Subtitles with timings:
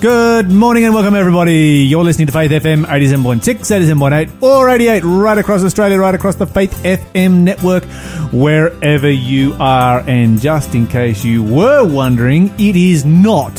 [0.00, 1.84] Good morning and welcome everybody.
[1.88, 6.46] You're listening to Faith FM 87.6, 87.8 or 88 right across Australia, right across the
[6.46, 7.84] Faith FM network,
[8.32, 10.04] wherever you are.
[10.06, 13.54] And just in case you were wondering, it is not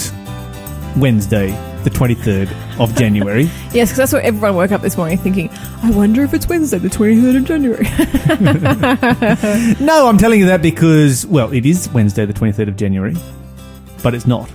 [0.96, 1.48] Wednesday,
[1.84, 2.50] the 23rd
[2.80, 3.50] of January.
[3.74, 5.50] Yes, because that's what everyone woke up this morning thinking.
[5.84, 7.84] I wonder if it's Wednesday, the 23rd of January.
[9.86, 13.16] no, I'm telling you that because, well, it is Wednesday, the 23rd of January,
[14.02, 14.50] but it's not.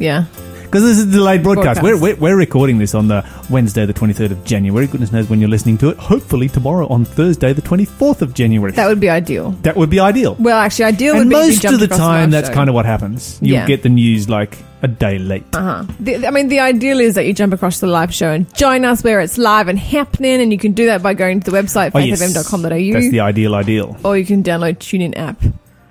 [0.00, 0.24] yeah.
[0.68, 1.80] Because this is a delayed broadcast.
[1.80, 1.82] Broadcast.
[1.82, 4.86] We're, we're, we're recording this on the Wednesday, the 23rd of January.
[4.86, 5.96] Goodness knows when you're listening to it.
[5.96, 8.72] Hopefully tomorrow on Thursday, the 24th of January.
[8.72, 9.52] That would be ideal.
[9.62, 10.36] That would be ideal.
[10.38, 13.38] Well, actually, ideal and would be most of the time, that's kind of what happens.
[13.40, 13.66] You'll Yeah.
[13.66, 15.44] get the news like a day late.
[15.54, 15.84] Uh-huh.
[16.00, 18.84] The, I mean, the ideal is that you jump across the live show and join
[18.84, 21.56] us where it's live and happening, and you can do that by going to the
[21.56, 22.20] website, Oh, yes.
[22.20, 23.96] That's the ideal ideal.
[24.04, 25.42] or you can download TuneIn app.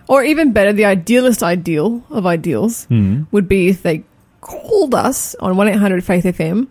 [0.07, 3.23] Or even better, the idealist ideal of ideals Hmm.
[3.31, 4.03] would be if they
[4.41, 6.67] called us on 1-800 Faith FM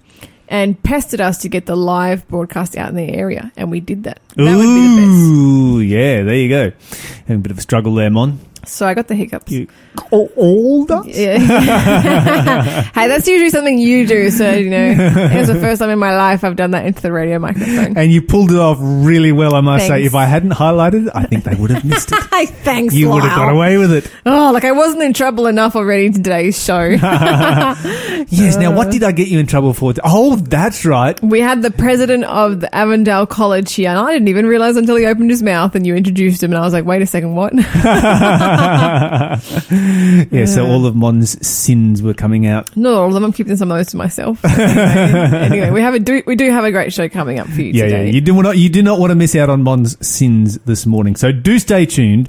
[0.48, 4.04] and pestered us to get the live broadcast out in their area, and we did
[4.04, 4.20] that.
[4.36, 4.46] That the.
[4.46, 6.72] Ooh, yeah, there you go.
[7.26, 8.38] Having a bit of a struggle there, Mon.
[8.68, 9.50] So I got the hiccups.
[9.52, 9.68] You
[10.12, 11.02] older?
[11.06, 11.38] Yeah.
[12.94, 14.30] hey, that's usually something you do.
[14.30, 17.12] So, you know, it's the first time in my life I've done that into the
[17.12, 17.96] radio microphone.
[17.96, 20.04] And you pulled it off really well, I must say.
[20.04, 22.18] If I hadn't highlighted it, I think they would have missed it.
[22.66, 24.10] Thanks, You would have got away with it.
[24.26, 26.96] Oh, like I wasn't in trouble enough already in today's show.
[28.28, 28.56] Yes.
[28.56, 29.94] Now, what did I get you in trouble for?
[30.02, 31.20] Oh, that's right.
[31.22, 34.96] we had the president of the Avondale College here, and I didn't even realize until
[34.96, 37.34] he opened his mouth and you introduced him, and I was like, wait a second,
[37.36, 37.52] what?
[40.30, 40.46] Yeah.
[40.46, 42.76] So all of Mon's sins were coming out.
[42.76, 43.24] Not all of them.
[43.24, 44.44] I'm keeping some of those to myself.
[44.44, 47.72] anyway, we have a do, we do have a great show coming up for you
[47.72, 48.02] Yeah, yeah.
[48.02, 48.56] You do not.
[48.56, 51.16] You do not want to miss out on Mon's sins this morning.
[51.16, 52.28] So do stay tuned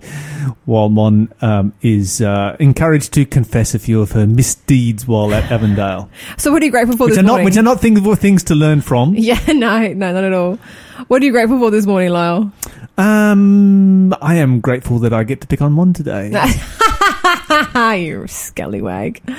[0.66, 5.50] while Mon um, is uh, encouraged to confess a few of her misdeeds while at
[5.52, 8.02] Avondale, so, what are you grateful for which this are not which are not things
[8.20, 9.16] things to learn from.
[9.16, 10.60] yeah, no, no, not at all.
[11.08, 12.52] What are you grateful for this morning, Lyle?
[12.98, 16.30] Um, I am grateful that I get to pick on one today.
[18.00, 19.22] you scallywag.
[19.26, 19.34] Do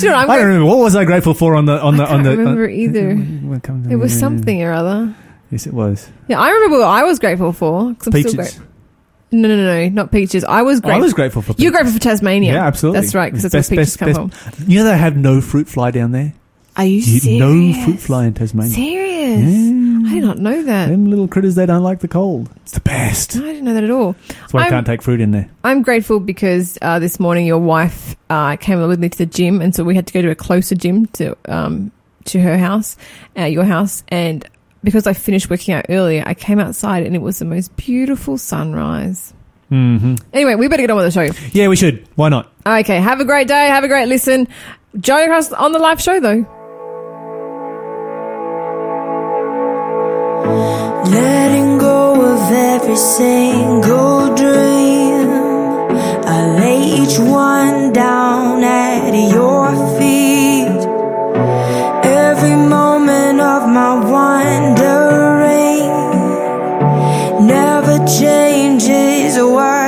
[0.00, 2.04] you know I'm I don't remember what was I grateful for on the on the
[2.04, 2.30] I on the.
[2.36, 3.10] remember on- either.
[3.90, 5.14] It was something or other.
[5.50, 6.08] Yes, it was.
[6.28, 7.94] Yeah, I remember what I was grateful for.
[7.94, 8.30] 'cause I'm Peaches.
[8.32, 8.64] still grateful.
[9.32, 10.44] No, no, no, no, not peaches.
[10.44, 11.02] I was I grateful.
[11.02, 11.54] was grateful for.
[11.58, 12.52] You're grateful for Tasmania.
[12.54, 13.00] Yeah, absolutely.
[13.00, 14.64] That's right, because that's Best- where peaches best- come best- from.
[14.70, 16.32] You know they have no fruit fly down there.
[16.76, 17.76] Are you You- serious?
[17.76, 18.72] no fruit fly in Tasmania.
[18.72, 19.40] Serious?
[19.40, 20.10] Yeah.
[20.10, 20.88] I did not know that.
[20.88, 22.48] Them little critters, they don't like the cold.
[22.62, 23.36] It's the best.
[23.36, 24.14] I didn't know that at all.
[24.28, 25.48] That's why I I'm- can't take fruit in there.
[25.64, 29.60] I'm grateful because uh, this morning your wife uh, came with me to the gym,
[29.60, 31.90] and so we had to go to a closer gym to um,
[32.26, 32.96] to her house,
[33.38, 34.44] uh, your house, and
[34.84, 38.38] because I finished working out earlier, I came outside and it was the most beautiful
[38.38, 39.32] sunrise.
[39.68, 41.34] hmm Anyway, we better get on with the show.
[41.52, 42.06] Yeah, we should.
[42.16, 42.50] Why not?
[42.66, 44.48] Okay, have a great day, have a great listen.
[44.98, 46.46] Join us on the live show though.
[51.08, 55.28] Letting go of every single dream.
[56.26, 59.68] I lay each one down at your
[59.98, 60.80] feet.
[62.04, 65.88] Every moment of my wandering
[67.46, 69.79] never changes what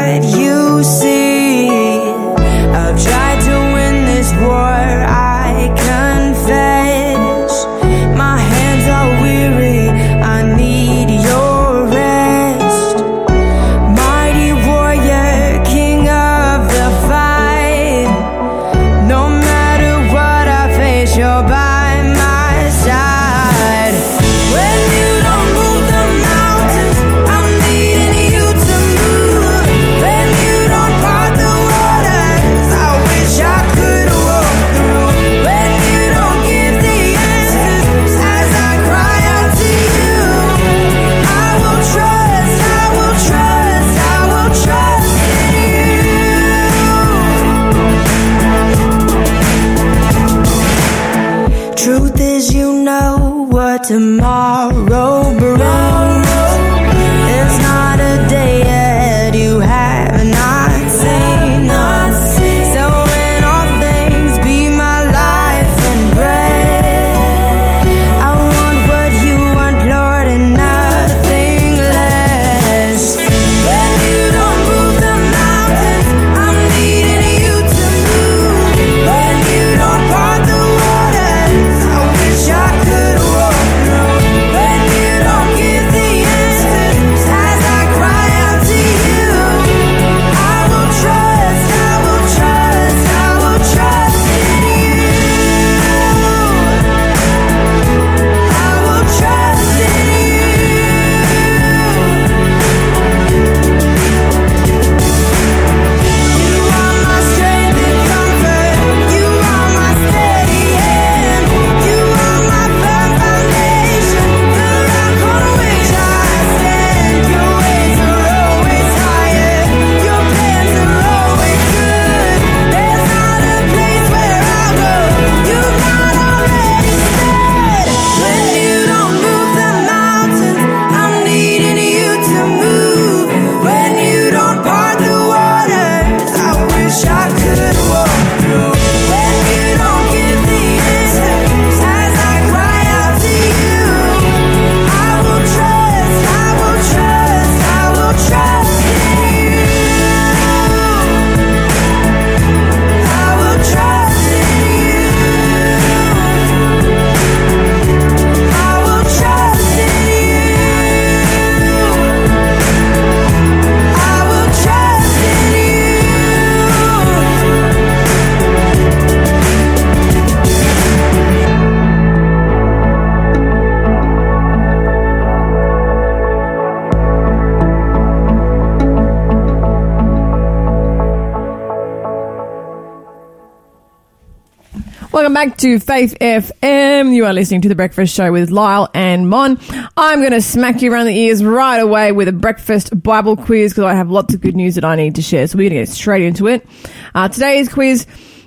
[185.49, 187.13] back to Faith FM.
[187.13, 189.59] You are listening to The Breakfast Show with Lyle and Mon.
[189.97, 193.73] I'm going to smack you around the ears right away with a breakfast Bible quiz
[193.73, 195.49] because I have lots of good news that I need to share.
[195.49, 196.65] So we're going to get straight into it.
[197.13, 198.07] Uh, today's quiz,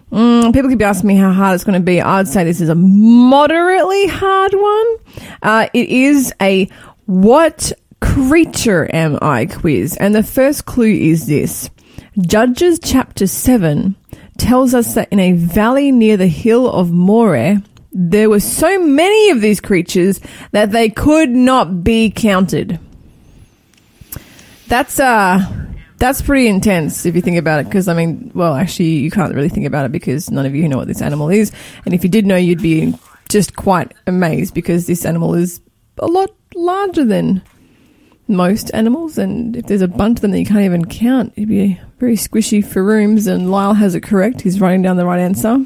[0.10, 2.00] mm, people keep asking me how hard it's going to be.
[2.00, 4.96] I'd say this is a moderately hard one.
[5.42, 6.70] Uh, it is a
[7.08, 9.98] what creature am I quiz.
[9.98, 11.70] And the first clue is this.
[12.20, 13.98] Judges chapter 7
[14.38, 17.62] tells us that in a valley near the hill of Moreh,
[17.92, 20.20] there were so many of these creatures
[20.52, 22.80] that they could not be counted.
[24.68, 25.40] That's uh
[25.98, 29.34] that's pretty intense if you think about it because I mean, well, actually you can't
[29.34, 31.52] really think about it because none of you know what this animal is,
[31.86, 32.94] and if you did know you'd be
[33.30, 35.62] just quite amazed because this animal is
[36.00, 37.42] a lot larger than
[38.28, 41.48] most animals, and if there's a bunch of them that you can't even count, it'd
[41.48, 43.28] be very squishy for rooms.
[43.28, 45.66] And Lyle has it correct; he's writing down the right answer.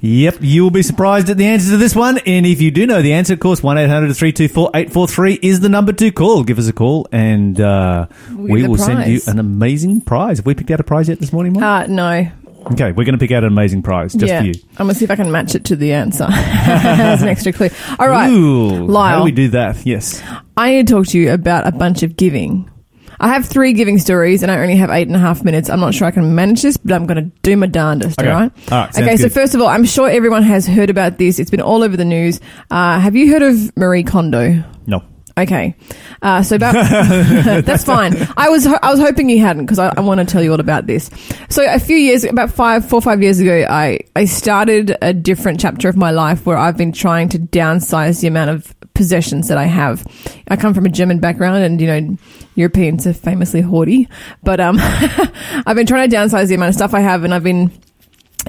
[0.00, 2.18] Yep, you will be surprised at the answer to this one.
[2.18, 5.68] And if you do know the answer, of course, 1 800 324 843 is the
[5.68, 6.44] number to call.
[6.44, 10.38] Give us a call and uh, we will send you an amazing prize.
[10.38, 11.62] Have we picked out a prize yet this morning, Mike?
[11.62, 12.30] Uh, no.
[12.72, 14.40] okay, we're going to pick out an amazing prize just yeah.
[14.40, 14.54] for you.
[14.76, 17.52] I'm going to see if I can match it to the answer as an extra
[17.52, 17.70] clue.
[17.98, 18.30] All right.
[18.30, 19.14] Ooh, Lyle.
[19.14, 19.84] How do we do that?
[19.84, 20.22] Yes.
[20.56, 22.70] I need to talk to you about a bunch of giving.
[23.20, 25.68] I have three giving stories and I only have eight and a half minutes.
[25.70, 28.30] I'm not sure I can manage this, but I'm going to do my darndest, Okay.
[28.30, 28.52] all right?
[28.72, 31.38] All right, okay, so first of all, I'm sure everyone has heard about this.
[31.38, 32.40] It's been all over the news.
[32.70, 34.62] Uh, have you heard of Marie Kondo?
[34.86, 35.02] No.
[35.36, 35.76] Okay,
[36.20, 36.72] uh, so about
[37.64, 38.12] that's fine.
[38.36, 40.50] I was ho- I was hoping you hadn't because I, I want to tell you
[40.50, 41.10] all about this.
[41.48, 45.60] So a few years, about five, four, five years ago, I I started a different
[45.60, 49.56] chapter of my life where I've been trying to downsize the amount of possessions that
[49.56, 50.04] I have.
[50.48, 52.16] I come from a German background, and you know
[52.56, 54.08] Europeans are famously hoardy,
[54.42, 54.76] but um,
[55.66, 57.70] I've been trying to downsize the amount of stuff I have, and I've been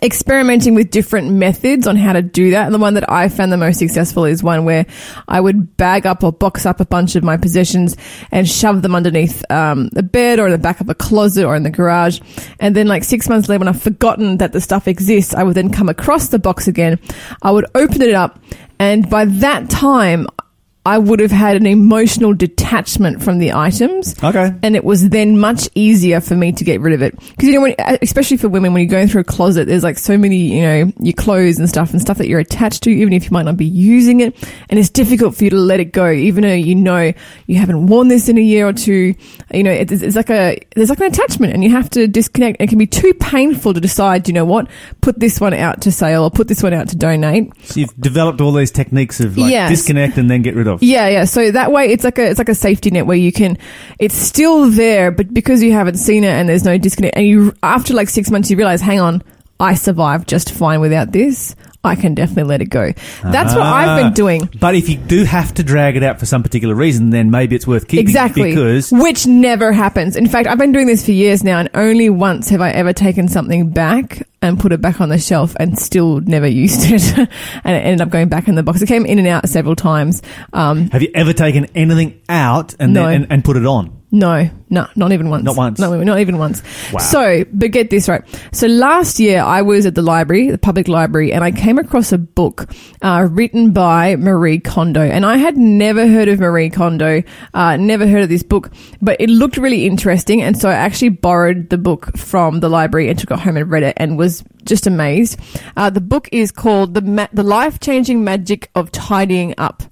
[0.02, 2.66] experimenting with different methods on how to do that.
[2.66, 4.86] And the one that I found the most successful is one where
[5.28, 7.96] I would bag up or box up a bunch of my possessions
[8.32, 11.56] and shove them underneath um, the bed or in the back of a closet or
[11.56, 12.20] in the garage.
[12.60, 15.56] And then, like six months later, when I've forgotten that the stuff exists, I would
[15.56, 17.00] then come across the box again.
[17.42, 18.40] I would open it up.
[18.80, 20.28] And by that time,
[20.90, 24.52] I would have had an emotional detachment from the items Okay.
[24.64, 27.54] and it was then much easier for me to get rid of it because you
[27.54, 30.18] know when, uh, especially for women when you're going through a closet there's like so
[30.18, 33.26] many you know your clothes and stuff and stuff that you're attached to even if
[33.26, 34.36] you might not be using it
[34.70, 37.14] and it's difficult for you to let it go even though you know
[37.48, 39.14] you haven't worn this in a year or two
[39.54, 42.58] you know it's, it's like a there's like an attachment and you have to disconnect
[42.62, 44.68] it can be too painful to decide you know what
[45.02, 47.96] put this one out to sale or put this one out to donate So you've
[48.00, 49.70] developed all these techniques of like Yes.
[49.70, 50.79] disconnect and then get rid of.
[50.80, 51.26] Yeah, yeah.
[51.26, 53.58] So that way, it's like a it's like a safety net where you can.
[54.00, 57.54] It's still there, but because you haven't seen it and there's no disconnect, and you
[57.64, 59.22] after like six months, you realize, hang on,
[59.60, 61.56] I survived just fine without this.
[61.84, 62.92] I can definitely let it go.
[63.24, 64.14] That's what I've been Ah.
[64.14, 64.50] doing.
[64.60, 67.56] But if you do have to drag it out for some particular reason, then maybe
[67.56, 68.06] it's worth keeping.
[68.06, 68.50] Exactly.
[68.50, 70.18] Because Which never happens.
[70.18, 72.92] In fact, I've been doing this for years now, and only once have I ever
[72.92, 77.18] taken something back and put it back on the shelf and still never used it.
[77.64, 78.82] and it ended up going back in the box.
[78.82, 80.22] It came in and out several times.
[80.52, 83.06] Um, have you ever taken anything out and No.
[83.06, 83.92] then and, and put it on?
[84.12, 85.44] No, no, not even once.
[85.44, 85.78] Not once?
[85.78, 86.64] No, not even once.
[86.92, 87.00] Wow.
[87.00, 88.24] So, but get this right.
[88.52, 92.12] So last year I was at the library, the public library, and I came across
[92.12, 92.72] a book
[93.04, 95.02] uh, written by Marie Kondo.
[95.02, 97.22] And I had never heard of Marie Kondo,
[97.54, 100.42] uh, never heard of this book, but it looked really interesting.
[100.42, 103.70] And so I actually borrowed the book from the library and took it home and
[103.70, 105.40] read it and was just amazed.
[105.78, 109.84] Uh, the book is called The, Ma- the Life Changing Magic of Tidying Up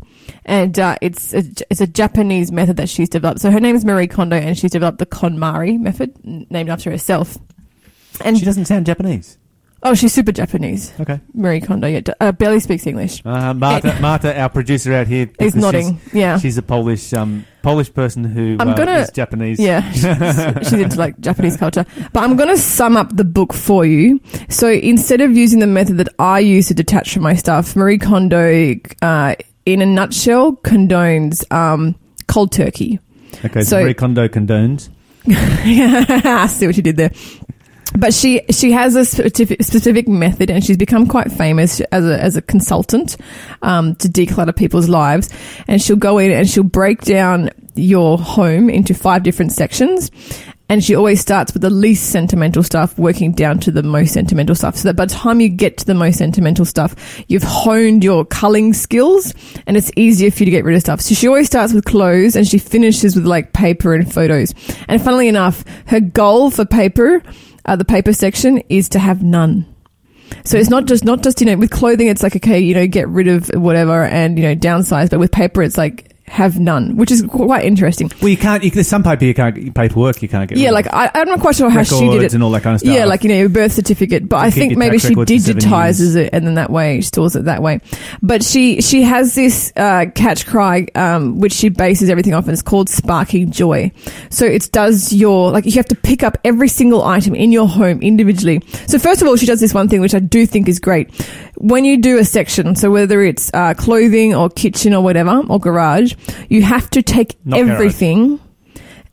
[0.47, 3.41] and uh, it's a, it's a Japanese method that she's developed.
[3.41, 7.37] So her name is Marie Kondo, and she's developed the KonMari method, named after herself.
[8.23, 9.37] And She doesn't sound Japanese.
[9.83, 11.19] oh, she's super Japanese, Okay.
[11.35, 11.87] Marie Kondo.
[11.87, 13.21] Yeah, uh, barely speaks English.
[13.23, 15.99] Uh, Marta, Marta, our producer out here, because nodding.
[16.13, 19.59] Yeah, She's, she's a Polish um, Polish person who I'm uh, gonna- is Japanese.
[19.59, 20.01] yeah, she's,
[20.69, 21.85] she's into like Japanese culture.
[22.11, 24.19] But I'm going to sum up the book for you.
[24.49, 27.99] So instead of using the method that I use to detach from my stuff, Marie
[27.99, 28.73] Kondo,
[29.03, 29.35] uh,
[29.67, 31.93] in a nutshell, condones um,
[32.27, 32.99] cold turkey.
[33.43, 33.63] Okay.
[33.63, 34.89] So, Marie Kondo condones.
[35.27, 37.11] I see what you did there.
[37.97, 42.21] But she she has a specific, specific method, and she's become quite famous as a
[42.21, 43.17] as a consultant
[43.61, 45.29] um, to declutter people's lives.
[45.67, 50.11] And she'll go in and she'll break down your home into five different sections.
[50.69, 54.55] And she always starts with the least sentimental stuff, working down to the most sentimental
[54.55, 54.75] stuff.
[54.75, 58.25] So that by the time you get to the most sentimental stuff, you've honed your
[58.25, 59.33] culling skills
[59.65, 60.99] and it's easier for you to get rid of stuff.
[61.01, 64.53] So she always starts with clothes and she finishes with like paper and photos.
[64.89, 67.23] And funnily enough, her goal for paper,
[67.65, 69.73] uh, the paper section is to have none.
[70.43, 72.85] So it's not just not just you know with clothing it's like okay you know
[72.85, 76.97] get rid of whatever and you know downsize, but with paper it's like have none,
[76.97, 78.11] which is quite interesting.
[78.21, 78.63] Well, you can't.
[78.63, 80.57] You, there's some paper you can't paperwork you can't get.
[80.57, 80.87] Yeah, like.
[80.93, 82.33] I, I'm not quite sure how she did it.
[82.33, 82.93] and all that kind of stuff.
[82.93, 84.27] Yeah, like you know, your birth certificate.
[84.27, 87.03] But I think maybe she records for seven digitizes it, and then that way she
[87.03, 87.79] stores it that way.
[88.21, 92.53] But she she has this uh, catch cry, um, which she bases everything off, and
[92.53, 93.91] it's called sparking joy.
[94.29, 97.67] So it does your like you have to pick up every single item in your
[97.67, 98.61] home individually.
[98.87, 101.09] So first of all, she does this one thing which I do think is great.
[101.59, 105.59] When you do a section, so whether it's uh, clothing or kitchen or whatever or
[105.59, 106.13] garage,
[106.49, 107.69] you have to take Not garage.
[107.71, 108.39] everything.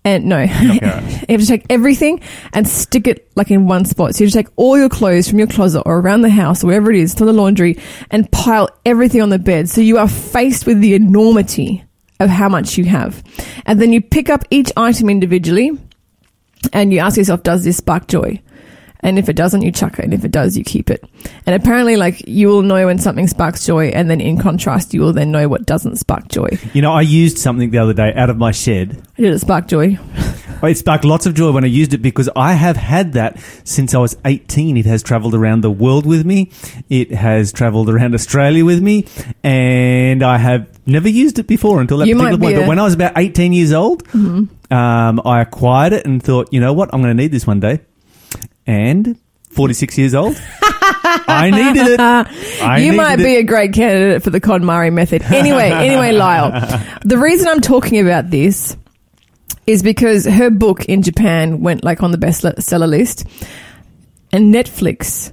[0.07, 0.47] And no, you
[0.81, 2.21] have to take everything
[2.53, 4.15] and stick it like in one spot.
[4.15, 6.63] So you have to take all your clothes from your closet or around the house
[6.63, 7.79] or wherever it is to the laundry
[8.11, 9.71] and pile everything on the bed.
[9.71, 11.83] So you are faced with the enormity
[12.21, 13.25] of how much you have.
[13.65, 15.71] And then you pick up each item individually
[16.75, 18.43] and you ask yourself, does this spark joy?
[19.05, 20.05] And if it doesn't, you chuck it.
[20.07, 21.05] And if it does, you keep it.
[21.47, 23.89] And apparently, like, you will know when something sparks joy.
[23.89, 26.49] And then in contrast, you will then know what doesn't spark joy.
[26.73, 29.01] you know, I used something the other day out of my shed.
[29.17, 29.99] Did it spark joy?
[30.63, 33.95] It sparked lots of joy when I used it because I have had that since
[33.95, 34.79] I was 18.
[34.79, 36.53] It has traveled around the world with me.
[36.89, 39.05] It has traveled around Australia with me.
[39.43, 42.57] And I have never used it before until that You particular point.
[42.57, 46.49] a- But when I was about 18 years old, um, I acquired it and thought,
[46.51, 46.89] you know what?
[46.95, 47.81] I'm going to need this one day.
[48.67, 49.19] And
[49.51, 52.01] 46 years old, I needed it.
[52.01, 53.25] I you needed might it.
[53.25, 55.23] be a great candidate for the KonMari method.
[55.23, 56.51] Anyway, anyway, Lyle,
[57.05, 58.77] the reason I'm talking about this
[59.67, 63.25] is because her book in Japan went like on the bestseller list,
[64.33, 65.33] and Netflix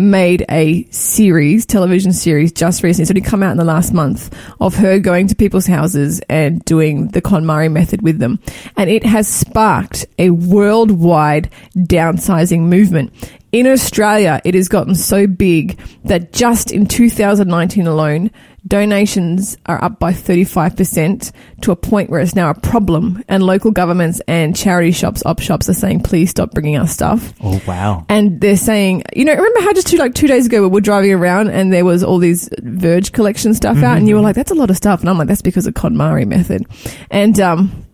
[0.00, 3.02] made a series, television series, just recently.
[3.02, 6.64] It's only come out in the last month of her going to people's houses and
[6.64, 8.40] doing the KonMari method with them,
[8.76, 13.12] and it has sparked a worldwide downsizing movement.
[13.52, 18.30] In Australia, it has gotten so big that just in 2019 alone,
[18.66, 23.24] donations are up by 35% to a point where it's now a problem.
[23.28, 27.34] And local governments and charity shops, op shops are saying, please stop bringing us stuff.
[27.42, 28.06] Oh, wow.
[28.08, 30.80] And they're saying, you know, remember how just two, like two days ago we were
[30.80, 34.36] driving around and there was all these Verge collection stuff out and you were like,
[34.36, 35.00] that's a lot of stuff.
[35.00, 36.66] And I'm like, that's because of KonMari method.
[37.10, 37.84] And, um,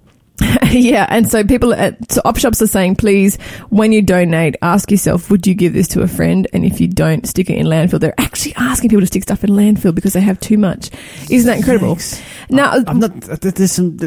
[0.70, 3.36] yeah, and so people at so op shops are saying, please,
[3.70, 6.46] when you donate, ask yourself, would you give this to a friend?
[6.52, 8.00] And if you don't, stick it in landfill.
[8.00, 10.90] They're actually asking people to stick stuff in landfill because they have too much.
[11.30, 11.94] Isn't that incredible?
[11.96, 12.22] Thanks.
[12.50, 13.12] Now, I'm not.
[13.20, 14.06] There's some uh,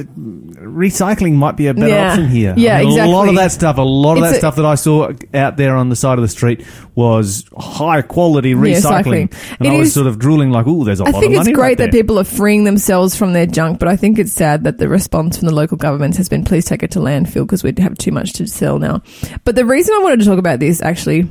[0.62, 2.10] recycling might be a better Yeah.
[2.12, 2.54] option here.
[2.58, 4.56] Yeah, I mean, A lot of that stuff, a lot of It's that a- stuff
[4.58, 9.30] that I saw out there on the side of the street was high quality recycling,
[9.30, 9.56] recycling.
[9.60, 11.14] and It I was is- sort of drooling like, "Ooh, there's a I lot of
[11.16, 13.88] money." I think it's great right that people are freeing themselves from their junk, but
[13.88, 16.84] I think it's sad that the response from the local governments has been please take
[16.84, 19.02] it to landfill because we'd have too much to sell now.
[19.46, 21.28] But the reason I wanted to talk about this actually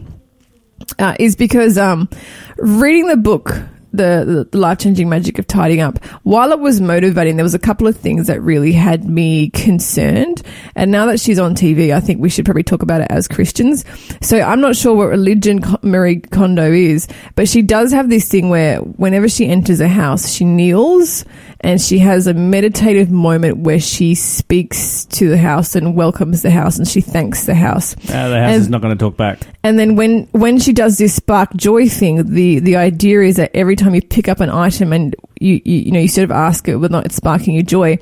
[0.99, 2.09] uh, is because um,
[2.57, 3.55] reading the book.
[3.93, 6.05] The, the life changing magic of tidying up.
[6.23, 10.43] While it was motivating, there was a couple of things that really had me concerned.
[10.75, 13.27] And now that she's on TV, I think we should probably talk about it as
[13.27, 13.85] Christians.
[14.21, 18.51] So I'm not sure what religion Marie Kondo is, but she does have this thing
[18.51, 21.25] where whenever she enters a house, she kneels
[21.61, 26.51] and she has a meditative moment where she speaks to the house and welcomes the
[26.51, 27.95] house and she thanks the house.
[27.97, 29.41] Uh, the house And- is not going to talk back.
[29.65, 33.51] And then when when she does this spark joy thing, the the idea is that
[33.55, 36.31] every time you pick up an item and you you, you know you sort of
[36.33, 37.99] ask it whether or not it's sparking you joy,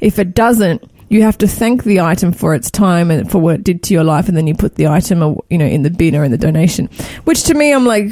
[0.00, 0.82] if it doesn't.
[1.08, 3.94] You have to thank the item for its time and for what it did to
[3.94, 6.22] your life, and then you put the item, uh, you know, in the bin or
[6.22, 6.88] in the donation.
[7.24, 8.10] Which to me, I'm like,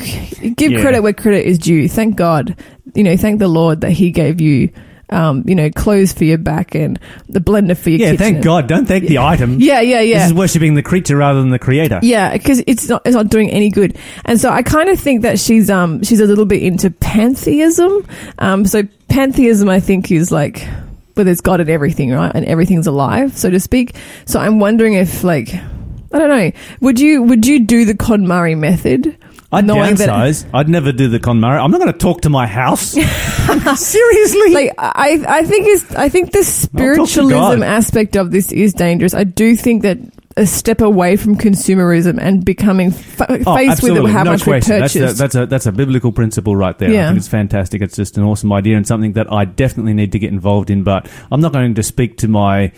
[0.56, 0.80] give Yeah.
[0.80, 1.88] credit where credit is due.
[1.88, 2.56] Thank God,
[2.96, 4.70] you know, thank the Lord that He gave you,
[5.10, 6.98] um, you know, clothes for your back and
[7.28, 8.18] the blender for your Yeah, kitchen.
[8.34, 8.66] thank God.
[8.68, 9.58] Don't thank the item.
[9.60, 10.18] Yeah, yeah, yeah.
[10.18, 11.98] This is worshipping the creature rather than the creator.
[12.02, 15.22] Yeah, because it's not it's not doing any good, and so I kind of think
[15.22, 18.06] that she's um she's a little bit into pantheism.
[18.38, 20.66] Um, so pantheism, I think, is like
[21.14, 23.96] where there's God in everything, right, and everything's alive, so to speak.
[24.26, 28.56] So I'm wondering if like I don't know, would you would you do the KonMari
[28.56, 29.16] method?
[29.50, 31.62] I'd knowing that- I'd never do the KonMari.
[31.62, 32.90] I'm not going to talk to my house.
[33.76, 34.52] Seriously.
[34.54, 39.14] like I, I think is I think the spiritualism aspect of this is dangerous.
[39.14, 39.98] I do think that
[40.38, 44.12] a step away from consumerism and becoming fa- Oh, faced with absolutely.
[44.12, 44.80] how no much we question.
[44.80, 46.88] That's a, that's a that's a biblical principle right there.
[46.90, 47.06] I Yeah.
[47.08, 47.82] think it's fantastic.
[47.82, 50.82] It's just an awesome idea and something that I definitely need to get involved in.
[50.84, 52.72] But I'm not going to speak to my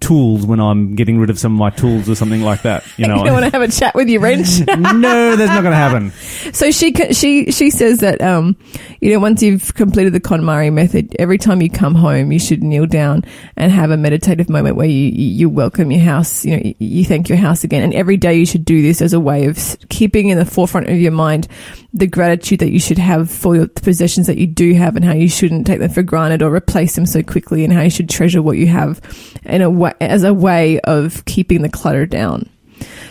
[0.00, 2.84] tools when I'm getting rid of some of my tools or something like that.
[2.96, 4.60] You know, you don't want to have a chat with your wrench.
[4.66, 6.10] no, that's not going to happen.
[6.52, 8.56] so she she she says that um
[9.00, 12.62] you know once you've completed the KonMari method, every time you come home, you should
[12.62, 13.24] kneel down
[13.56, 16.44] and have a meditative moment where you you you welcome your house.
[16.44, 17.82] You know, you you thank your house again.
[17.82, 20.88] And every day you should do this as a way of keeping in the forefront
[20.88, 21.48] of your mind
[21.92, 25.12] the gratitude that you should have for your possessions that you do have and how
[25.12, 28.08] you shouldn't take them for granted or replace them so quickly and how you should
[28.08, 29.00] treasure what you have
[29.44, 32.48] in a way, as a way of keeping the clutter down.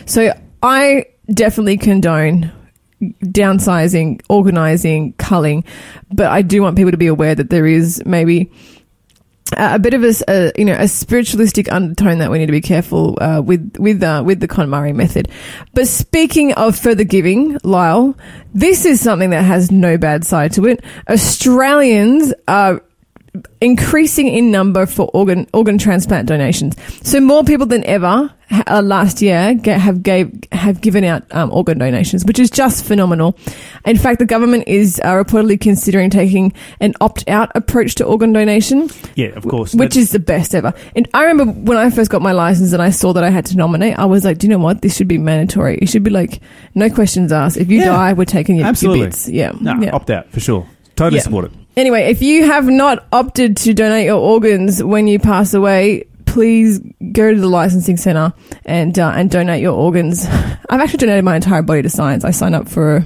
[0.06, 0.32] So
[0.62, 2.52] I definitely condone
[3.22, 5.64] downsizing, organizing, culling,
[6.12, 8.50] but I do want people to be aware that there is maybe
[9.56, 12.60] a bit of a, a, you know a spiritualistic undertone that we need to be
[12.60, 15.28] careful uh, with with uh, with the KonMari method.
[15.74, 18.16] But speaking of further giving, Lyle,
[18.54, 20.82] this is something that has no bad side to it.
[21.08, 22.82] Australians are
[23.60, 26.76] increasing in number for organ organ transplant donations.
[27.02, 28.32] So more people than ever
[28.66, 33.38] uh, last year have gave have given out um, organ donations, which is just phenomenal.
[33.84, 38.32] In fact, the government is uh, reportedly considering taking an opt out approach to organ
[38.32, 39.74] donation, Yeah, of course.
[39.74, 40.74] which is the best ever.
[40.96, 43.46] And I remember when I first got my license and I saw that I had
[43.46, 44.82] to nominate, I was like, do you know what?
[44.82, 45.78] This should be mandatory.
[45.78, 46.40] It should be like
[46.74, 47.56] no questions asked.
[47.58, 47.84] If you Yeah.
[47.92, 49.06] die, we're taking your, your Absolutely.
[49.06, 49.28] bits.
[49.28, 49.90] Yeah, no, yeah.
[49.92, 50.66] opt out for sure.
[50.96, 51.22] Totally Yeah.
[51.22, 51.52] support it.
[51.76, 56.80] Anyway, if you have not opted to donate your organs when you pass away, please
[57.12, 58.32] go to the licensing center
[58.64, 60.26] and uh, and donate your organs.
[60.26, 62.24] I've actually donated my entire body to science.
[62.24, 63.04] I signed up for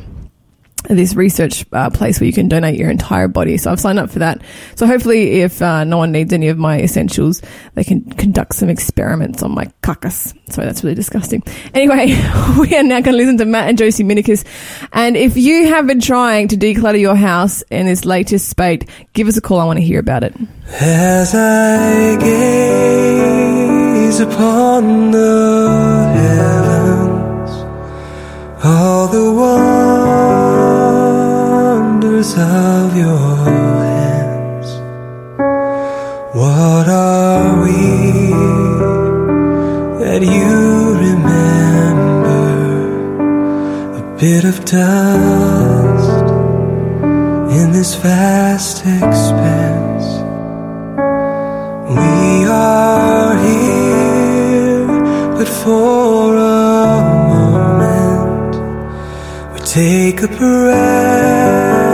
[0.89, 3.57] this research uh, place where you can donate your entire body.
[3.57, 4.43] So I've signed up for that.
[4.75, 7.43] So hopefully, if uh, no one needs any of my essentials,
[7.75, 10.35] they can conduct some experiments on my carcass.
[10.51, 11.43] Sorry, that's really disgusting.
[11.73, 12.07] Anyway,
[12.59, 14.45] we are now going to listen to Matt and Josie Minikus.
[14.93, 19.29] And if you have been trying to declutter your house in this latest spate, give
[19.29, 19.61] us a call.
[19.61, 20.35] I want to hear about it.
[20.81, 27.51] As I gaze upon the heavens,
[28.65, 29.33] all the
[32.33, 34.69] of your hands,
[36.35, 38.31] what are we
[40.03, 42.47] that you remember?
[44.01, 46.27] A bit of dust
[47.59, 50.07] in this vast expanse.
[51.91, 54.87] We are here,
[55.37, 57.03] but for a
[57.35, 58.55] moment,
[59.53, 61.94] we take a breath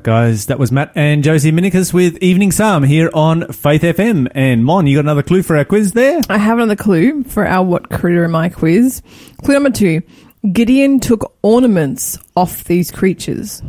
[0.00, 0.46] Back, guys.
[0.46, 4.30] That was Matt and Josie Minikus with Evening Psalm here on Faith FM.
[4.34, 6.22] And Mon, you got another clue for our quiz there?
[6.30, 9.02] I have another clue for our What Critter Am I quiz.
[9.44, 10.00] Clue number two
[10.52, 13.62] Gideon took ornaments off these creatures.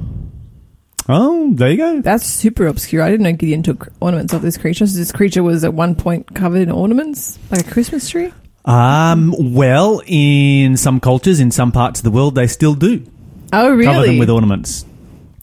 [1.10, 2.00] Oh, there you go.
[2.02, 3.04] That's super obscure.
[3.04, 4.88] I didn't know Gideon took ornaments off this creature.
[4.88, 8.32] So this creature was at one point covered in ornaments, like a Christmas tree.
[8.64, 13.06] Um, well, in some cultures, in some parts of the world, they still do
[13.52, 13.86] Oh, really?
[13.86, 14.86] cover them with ornaments.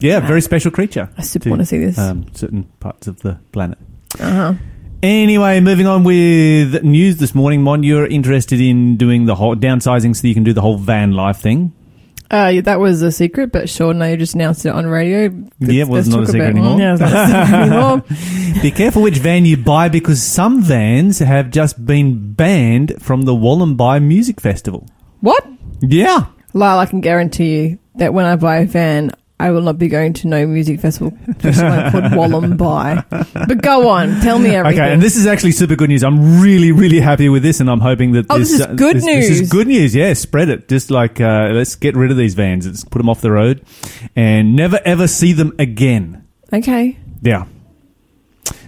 [0.00, 1.10] Yeah, very special creature.
[1.16, 1.98] I super want to see this.
[1.98, 3.78] Um, certain parts of the planet.
[4.20, 4.54] uh huh.
[5.02, 7.62] Anyway, moving on with news this morning.
[7.62, 11.12] Mon, you're interested in doing the whole downsizing so you can do the whole van
[11.12, 11.72] life thing.
[12.30, 15.30] Uh, yeah, that was a secret, but Sean now you just announced it on radio.
[15.60, 16.78] Yeah, it was not a secret anymore.
[16.78, 18.62] Yeah, it's not a secret anymore.
[18.62, 23.32] Be careful which van you buy because some vans have just been banned from the
[23.32, 24.86] Wollombi Music Festival.
[25.20, 25.46] What?
[25.80, 26.26] Yeah.
[26.52, 29.86] Lyle, I can guarantee you that when I buy a van, I will not be
[29.88, 31.16] going to no music festival.
[31.38, 32.04] Just one called
[32.58, 33.04] Wollombi.
[33.46, 34.80] But go on, tell me everything.
[34.80, 36.02] Okay, and this is actually super good news.
[36.02, 38.96] I'm really, really happy with this, and I'm hoping that Oh, this is uh, good
[38.96, 39.40] this, This news.
[39.42, 39.94] is good news.
[39.94, 40.68] Yeah, spread it.
[40.68, 42.66] Just like uh, let's get rid of these vans.
[42.66, 43.64] Let's put them off the road,
[44.16, 46.26] and never ever see them again.
[46.52, 46.98] okay.
[47.22, 47.44] Yeah.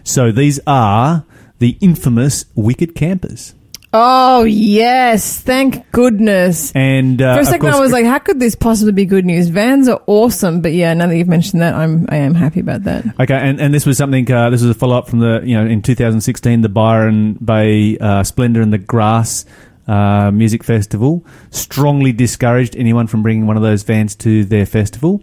[0.05, 1.25] So these are
[1.59, 3.55] the infamous wicked campers,
[3.93, 6.71] Oh yes, thank goodness.
[6.77, 9.25] and uh, For a second, course- I was like, "How could this possibly be good
[9.25, 12.61] news?" Vans are awesome, but yeah, now that you've mentioned that, I'm I am happy
[12.61, 13.05] about that.
[13.19, 14.31] Okay, and, and this was something.
[14.31, 17.99] Uh, this was a follow up from the you know in 2016 the Byron Bay
[17.99, 19.45] uh, Splendour in the Grass
[19.89, 25.21] uh, Music Festival strongly discouraged anyone from bringing one of those vans to their festival.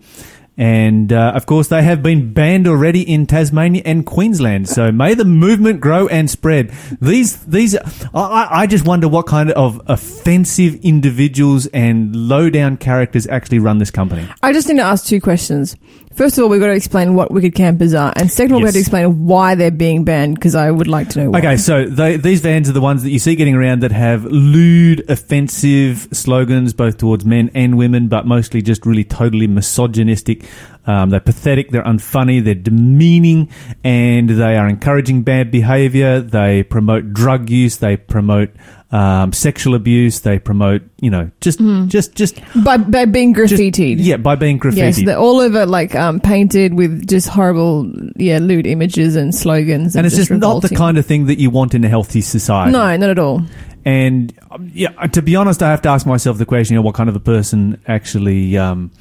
[0.57, 4.67] And uh, of course, they have been banned already in Tasmania and Queensland.
[4.67, 6.71] So may the movement grow and spread.
[6.99, 12.77] These, these, I- I, I just wonder what kind of offensive individuals and low down
[12.77, 14.27] characters actually run this company.
[14.41, 15.75] I just need to ask two questions.
[16.17, 18.61] First of all, we've got to explain what wicked campers are, and second of all,
[18.61, 21.29] we've got to explain why they're being banned because I would like to know.
[21.29, 21.37] Why.
[21.37, 24.25] Okay, so they, these vans are the ones that you see getting around that have
[24.25, 30.43] lewd, offensive slogans both towards men and women, but mostly just really totally misogynistic.
[30.87, 33.49] Um, they're pathetic, they're unfunny, they're demeaning,
[33.83, 36.21] and they are encouraging bad behavior.
[36.21, 38.51] They promote drug use, they promote
[38.91, 43.97] um, sexual abuse, they promote, you know, just, just, just, by by being just graffitied.
[43.99, 44.81] yeah, by being graffiti.
[44.81, 49.95] Yes, they're all over like um, painted with just horrible, yeah, lewd images and slogans,
[49.95, 52.21] and, and it's just, not the kind of thing that you want in a healthy
[52.21, 52.71] society.
[52.71, 53.41] No, not at all.
[53.83, 56.85] And um, yeah, to be honest, I have to ask myself the question: you know,
[56.85, 58.91] what kind of a person actually, um,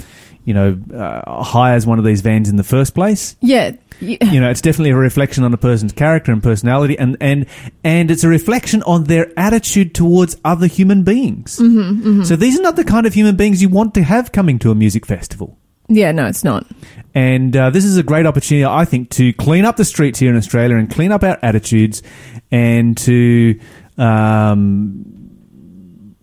[0.47, 3.37] you know, uh, hires one of these vans in the first place?
[3.43, 7.47] Yeah, You know, it's definitely a reflection on a person's character and personality, and and
[7.85, 11.59] and it's a reflection on their attitude towards other human beings.
[11.59, 14.59] Mm-hmm, So these are not the kind of human beings you want to have coming
[14.61, 15.59] to a music festival.
[15.89, 16.13] yeah.
[16.13, 16.67] No, it's not.
[17.15, 20.29] And uh, this is a great opportunity, I think, to clean up the streets here
[20.31, 22.03] in Australia and clean up our attitudes
[22.51, 23.59] and to,
[23.97, 26.15] um,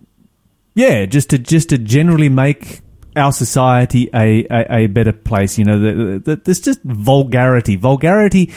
[0.76, 2.82] yeah, just to just to generally make
[3.16, 5.58] our society a, a, a better place.
[5.58, 7.76] You know, the, the, the, there's just vulgarity.
[7.76, 8.52] Vulgarity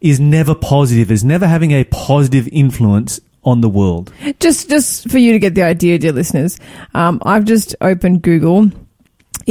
[0.00, 1.10] is never positive.
[1.10, 4.12] Is never having a positive influence on the world.
[4.38, 6.58] Just, just for you to get the idea, dear listeners,
[6.94, 8.70] um, I've just opened Google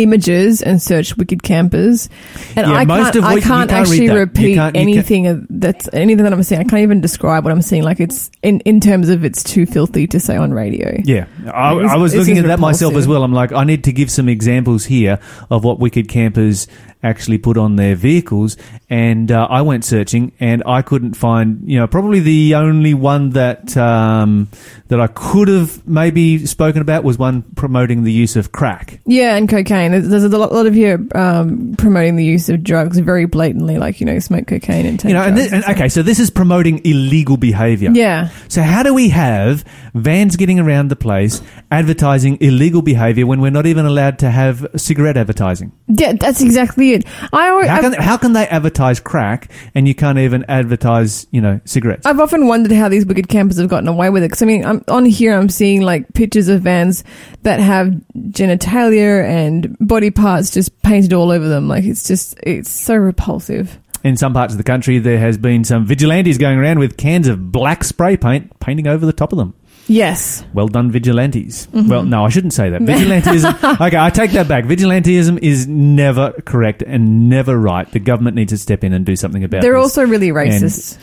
[0.03, 2.09] images and search wicked campers,
[2.55, 4.09] and Yeah, I can't, I can't can't actually.
[4.09, 6.61] Repeat can't- anything that's anything that I'm seeing.
[6.61, 7.83] I can't even describe what I'm seeing.
[7.83, 10.97] Like it's in in terms of it's too filthy to say on radio.
[11.03, 13.23] Yeah, I, It's- I was looking is at that myself as well.
[13.23, 16.67] I'm like, I need to give some examples here of what wicked campers
[17.03, 18.57] actually put on their vehicles,
[18.89, 21.61] and uh, I went searching, and I couldn't find.
[21.69, 24.47] You know, probably the only one that um,
[24.87, 28.99] that I could have maybe spoken about was one promoting the use of crack.
[29.05, 29.91] Yeah, and cocaine.
[29.91, 33.77] There's, there's a lot, lot of here um, promoting the use of drugs very blatantly,
[33.77, 36.01] like you know, smoke cocaine and take You know, and, drugs thi- and okay, so
[36.03, 37.91] this is promoting illegal behaviour.
[37.91, 43.41] Yeah, So how do we have vans getting around the place advertising illegal behaviour when
[43.41, 45.71] we're not even allowed to have cigarette advertising?
[45.87, 47.05] yeah, that's exactly it.
[47.33, 51.27] I always, How I've, can how can they advertise crack and you can't even advertise
[51.31, 52.05] you know cigarettes?
[52.05, 54.27] I've often wondered how these wicked campers have gotten away with it.
[54.27, 55.33] Because I mean, I'm on here.
[55.33, 57.03] I'm seeing like pictures of vans
[57.43, 61.67] that have genitalia and body parts just painted all over them.
[61.67, 63.77] Like it's just, it's so repulsive.
[64.03, 67.27] In some parts of the country, there has been some vigilantes going around with cans
[67.27, 69.53] of black spray paint painting over the top of them.
[69.87, 71.67] Yes, Well done, vigilantes.
[71.67, 71.89] Mm-hmm.
[71.89, 72.81] Well, no, I shouldn't say that.
[72.91, 73.81] Vigilantism.
[73.87, 74.63] okay, I take that back.
[74.65, 77.89] Vigilantism is never correct and never right.
[77.91, 79.57] The government needs to step in and do something about.
[79.57, 79.61] It.
[79.61, 79.81] They're this.
[79.83, 80.97] also really racist.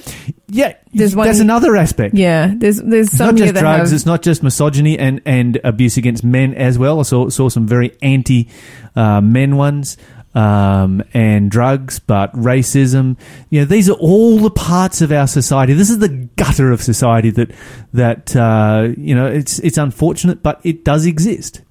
[0.46, 0.74] yeah.
[0.94, 2.14] There's one- that's another aspect.
[2.14, 3.90] yeah, there's there's It's not just drugs.
[3.90, 7.00] have It's not just misogyny and, and abuse against men as well.
[7.00, 8.48] I saw saw some very anti
[8.96, 9.98] uh, men ones
[10.34, 13.18] um, and drugs, but racism.
[13.50, 15.72] You know, these are all the parts of our society.
[15.72, 17.50] This is the gutter of society that
[17.92, 19.26] that uh, you know.
[19.26, 21.62] It's it's unfortunate, but it does exist.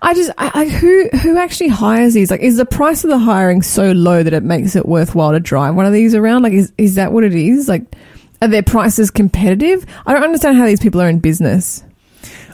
[0.00, 2.30] I just, I, I, who who actually hires these?
[2.30, 5.40] Like, is the price of the hiring so low that it makes it worthwhile to
[5.40, 6.42] drive one of these around?
[6.42, 7.68] Like, is is that what it is?
[7.68, 7.82] Like,
[8.40, 9.84] are their prices competitive?
[10.06, 11.84] I don't understand how these people are in business.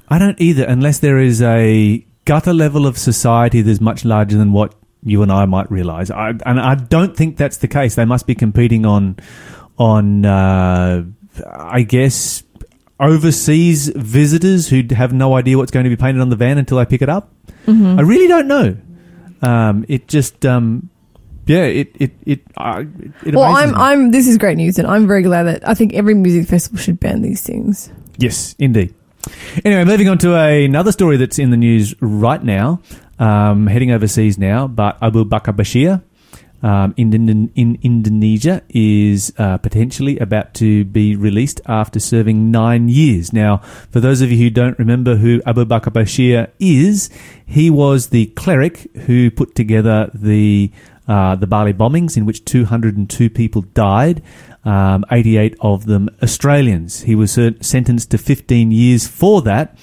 [0.08, 4.52] I don't either, unless there is a gutter level of society that's much larger than
[4.52, 6.10] what you and I might realise.
[6.10, 7.94] I, and I don't think that's the case.
[7.94, 9.16] They must be competing on
[9.78, 11.04] on uh,
[11.50, 12.42] I guess
[13.00, 16.78] overseas visitors who have no idea what's going to be painted on the van until
[16.78, 17.32] they pick it up.
[17.66, 17.98] Mm-hmm.
[17.98, 18.76] I really don't know.
[19.42, 20.88] Um, it just um,
[21.46, 22.40] yeah, it it it.
[22.56, 22.84] Uh,
[23.24, 23.74] it Well, I'm me.
[23.76, 24.10] I'm.
[24.12, 27.00] This is great news, and I'm very glad that I think every music festival should
[27.00, 27.90] ban these things.
[28.18, 28.94] Yes, indeed.
[29.64, 32.80] Anyway, moving on to another story that's in the news right now,
[33.22, 36.02] um, heading overseas now, but Abu Bakr Bashir
[36.62, 42.88] um, in, in, in Indonesia is uh, potentially about to be released after serving nine
[42.88, 43.32] years.
[43.32, 43.58] Now,
[43.90, 47.10] for those of you who don't remember who Abu Bakr Bashir is,
[47.46, 50.72] he was the cleric who put together the
[51.08, 54.22] uh, the Bali bombings, in which 202 people died,
[54.64, 57.02] um, 88 of them Australians.
[57.02, 59.76] He was sentenced to 15 years for that,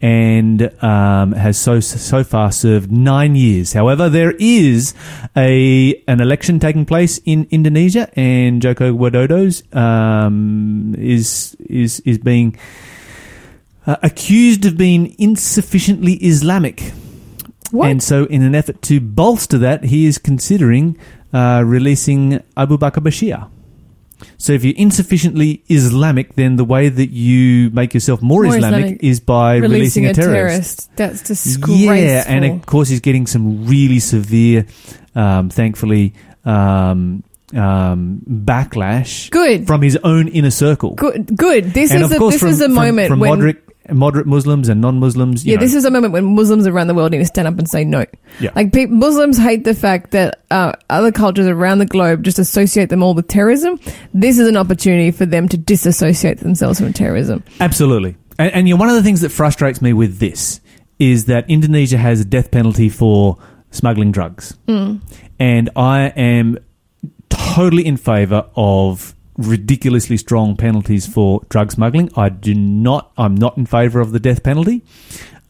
[0.00, 3.72] and um, has so so far served nine years.
[3.72, 4.94] However, there is
[5.36, 12.56] a an election taking place in Indonesia, and Joko Widodo's um, is is is being
[13.86, 16.92] uh, accused of being insufficiently Islamic.
[17.70, 17.90] What?
[17.90, 20.96] And so, in an effort to bolster that, he is considering
[21.32, 23.50] uh, releasing Abu Bakr Bashir.
[24.36, 28.78] So, if you're insufficiently Islamic, then the way that you make yourself more, More Islamic,
[28.78, 29.04] Islamic.
[29.04, 30.90] is by releasing, a terrorist.
[30.96, 31.76] That's disgraceful.
[31.76, 34.66] Yeah, and of course, he's getting some really severe,
[35.14, 37.22] um, thankfully, um,
[37.54, 39.66] um, backlash good.
[39.66, 40.94] from his own inner circle.
[40.94, 41.36] Good.
[41.36, 41.72] Good.
[41.72, 44.68] This and is a, this from, is a from- moment from when moderate, moderate Muslims
[44.68, 45.44] and non-Muslims.
[45.44, 45.60] yeah, know.
[45.60, 47.84] this is a moment when Muslims around the world need to stand up and say
[47.84, 48.04] no.
[48.40, 48.50] Yeah.
[48.54, 52.90] Like pe- Muslims hate the fact that uh, other cultures around the globe just associate
[52.90, 53.78] them all with terrorism.
[54.14, 57.42] This is an opportunity for them to disassociate themselves from terrorism.
[57.60, 58.16] Absolutely.
[58.38, 60.60] And, and you know, one of the things that frustrates me with this
[60.98, 63.38] is that Indonesia has a death penalty for
[63.70, 64.56] smuggling drugs.
[64.66, 66.58] And I am
[67.28, 72.10] totally in favor of ridiculously strong penalties for drug smuggling.
[72.16, 74.84] I do not, I'm not in favor of the death penalty.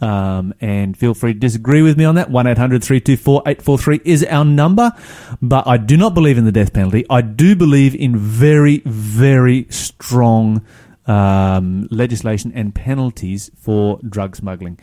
[0.00, 2.30] Um, and feel free to disagree with me on that.
[2.30, 4.92] 1 800 324 843 is our number.
[5.42, 7.04] But I do not believe in the death penalty.
[7.10, 10.64] I do believe in very, very strong
[11.06, 14.78] um, legislation and penalties for drug smuggling.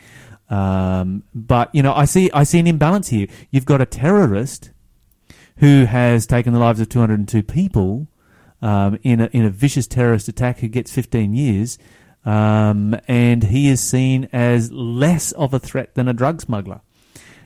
[0.50, 3.26] Um, but you know, I see I see an imbalance here.
[3.50, 4.70] You've got a terrorist
[5.58, 8.06] who has taken the lives of 202 people
[8.62, 11.78] um, in a in a vicious terrorist attack who gets 15 years,
[12.24, 16.80] um, and he is seen as less of a threat than a drug smuggler.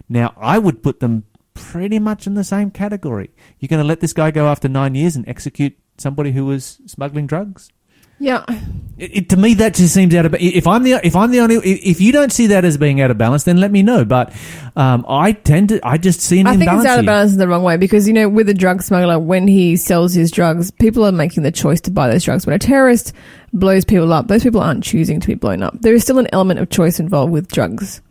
[0.08, 3.30] Now, I would put them pretty much in the same category.
[3.58, 6.80] You're going to let this guy go after nine years and execute somebody who was
[6.86, 7.70] smuggling drugs?
[8.20, 8.44] Yeah.
[8.98, 10.34] It, it, to me, that just seems out of.
[10.34, 13.10] If I'm the if I'm the only if you don't see that as being out
[13.10, 14.04] of balance, then let me know.
[14.04, 14.34] But
[14.76, 17.38] um, I tend to I just see an I think it's out of balance in
[17.38, 20.70] the wrong way because, you know, with a drug smuggler, when he sells his drugs,
[20.70, 22.44] people are making the choice to buy those drugs.
[22.44, 23.14] When a terrorist
[23.54, 25.80] blows people up, those people aren't choosing to be blown up.
[25.80, 28.02] There is still an element of choice involved with drugs.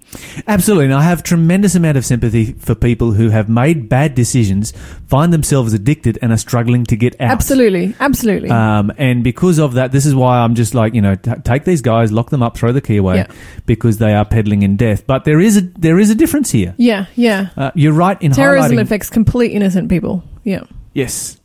[0.48, 4.74] Absolutely, and I have tremendous amount of sympathy for people who have made bad decisions,
[5.08, 7.30] find themselves addicted, and are struggling to get out.
[7.32, 7.94] Absolutely.
[8.00, 8.50] Absolutely.
[8.50, 11.66] Um, and because of that, this is why I'm just like you know, t- take
[11.66, 13.28] these guys, lock them up, throw the key away, Yeah.
[13.66, 15.06] because they are peddling in death.
[15.06, 16.74] But there is a there is a difference here.
[16.78, 17.06] yeah.
[17.16, 17.50] Yeah.
[17.56, 20.24] Uh, you're right in Terrorism affects complete innocent people.
[20.44, 20.64] Yeah.
[20.94, 21.36] Yes.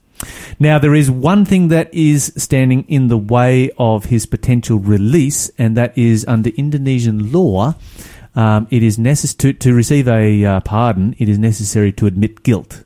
[0.59, 5.51] Now, there is one thing that is standing in the way of his potential release,
[5.59, 7.75] and that is under Indonesian law,
[8.35, 12.43] um, it is necessary to, to receive a uh, pardon, it is necessary to admit
[12.43, 12.85] guilt.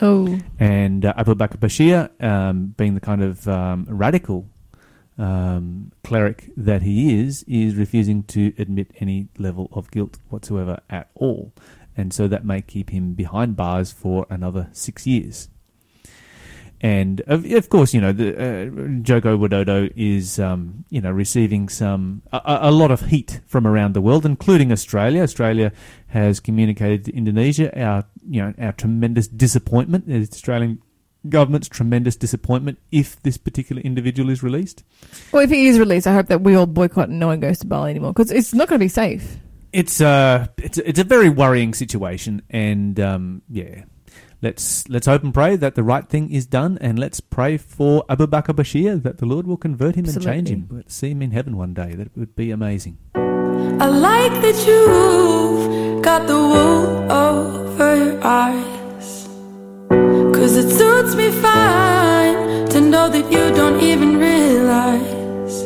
[0.00, 0.38] Oh.
[0.58, 4.48] And uh, Abu Bakr Bashir, um, being the kind of um, radical
[5.18, 11.10] um, cleric that he is, is refusing to admit any level of guilt whatsoever at
[11.14, 11.52] all.
[11.96, 15.48] And so that may keep him behind bars for another six years.
[16.82, 21.68] And of, of course, you know, the, uh, Joko Widodo is, um, you know, receiving
[21.68, 25.22] some a, a a lot of heat from around the world, including Australia.
[25.22, 25.70] Australia
[26.08, 30.82] has communicated to Indonesia our, you know, our tremendous disappointment, the Australian
[31.28, 34.82] government's tremendous disappointment if this particular individual is released.
[35.30, 37.60] Well, if he is released, I hope that we all boycott and no one goes
[37.60, 39.36] to Bali anymore because it's not going to be safe.
[39.72, 43.84] It's uh it's it's a very worrying situation, and um, yeah,
[44.42, 48.04] let's let's hope and pray that the right thing is done, and let's pray for
[48.08, 50.68] Abu Bakr Bashir that the Lord will convert him and change him.
[50.70, 51.94] We'll see him in heaven one day.
[51.94, 52.98] That would be amazing.
[53.14, 59.28] I like that you've got the wool over your eyes.
[60.36, 65.56] Cause it suits me fine to know that you don't even realize.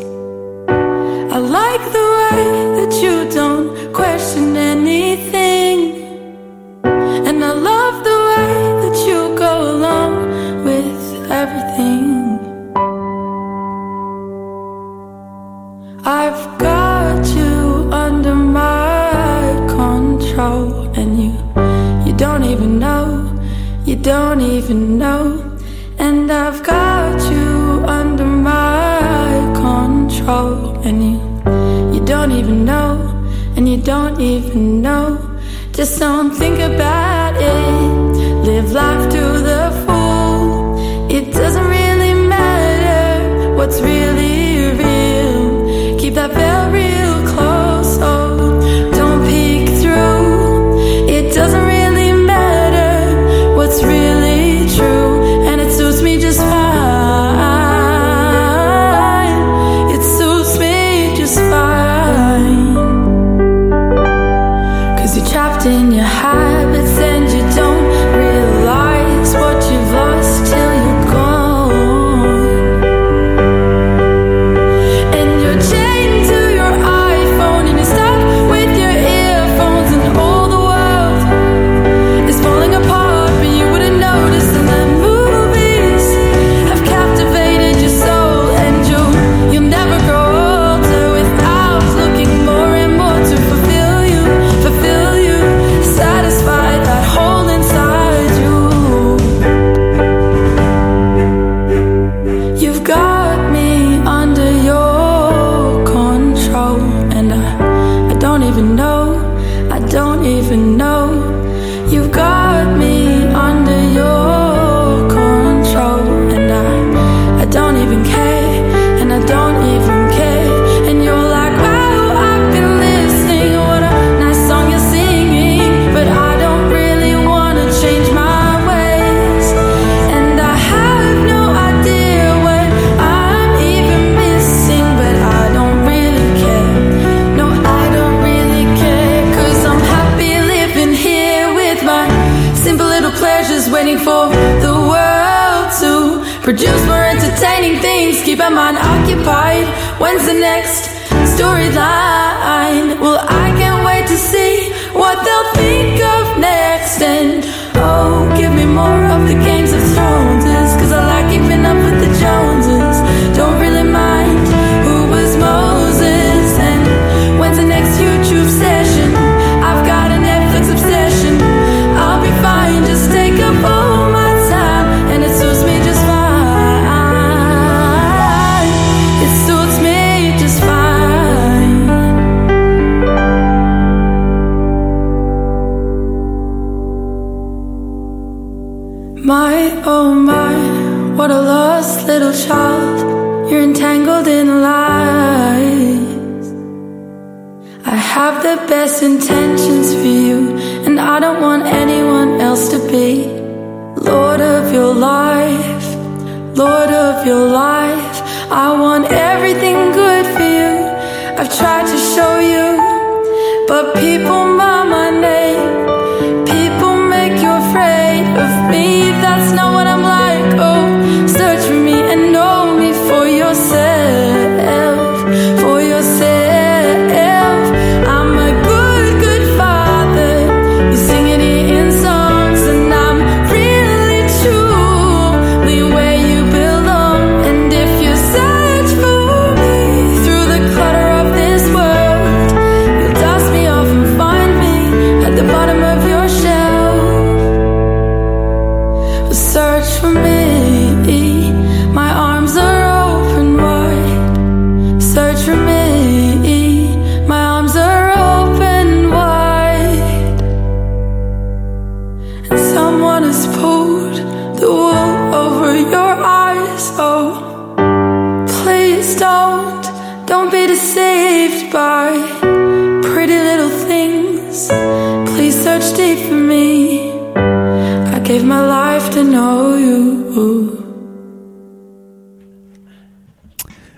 [1.37, 2.41] I like the way
[2.79, 5.36] that you don't question anything.
[16.09, 21.33] I've got you under my control, and you,
[22.07, 23.37] you don't even know,
[23.85, 25.59] you don't even know.
[25.99, 31.19] And I've got you under my control, and you,
[31.93, 32.93] you don't even know,
[33.57, 35.41] and you don't even know.
[35.73, 40.06] Just don't think about it, live life to the full.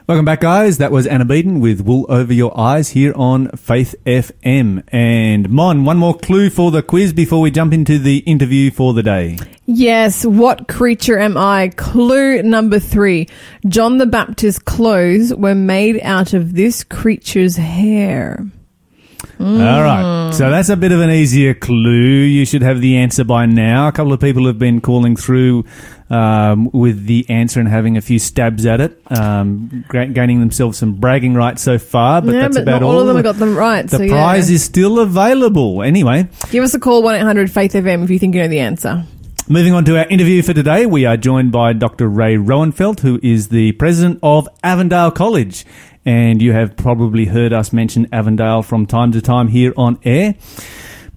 [0.08, 0.78] Welcome back, guys.
[0.78, 4.82] That was Anna Beaton with Wool Over Your Eyes here on Faith FM.
[4.88, 8.94] And Mon, one more clue for the quiz before we jump into the interview for
[8.94, 9.36] the day.
[9.66, 11.68] Yes, what creature am I?
[11.76, 13.28] Clue number three.
[13.66, 18.46] John the Baptist's clothes were made out of this creature's hair.
[19.38, 19.60] Mm.
[19.60, 20.32] All right.
[20.32, 21.90] So that's a bit of an easier clue.
[21.90, 23.88] You should have the answer by now.
[23.88, 25.64] A couple of people have been calling through
[26.10, 30.78] um, with the answer and having a few stabs at it, um, gra- gaining themselves
[30.78, 32.22] some bragging rights so far.
[32.22, 32.92] But yeah, that's but about all.
[32.92, 33.86] All of them have got them right.
[33.86, 34.54] The so prize yeah.
[34.56, 35.82] is still available.
[35.82, 38.48] Anyway, give us a call one eight hundred Faith FM if you think you know
[38.48, 39.04] the answer.
[39.50, 42.06] Moving on to our interview for today, we are joined by Dr.
[42.06, 45.64] Ray Roennfeldt, who is the president of Avondale College.
[46.04, 50.34] And you have probably heard us mention Avondale from time to time here on air.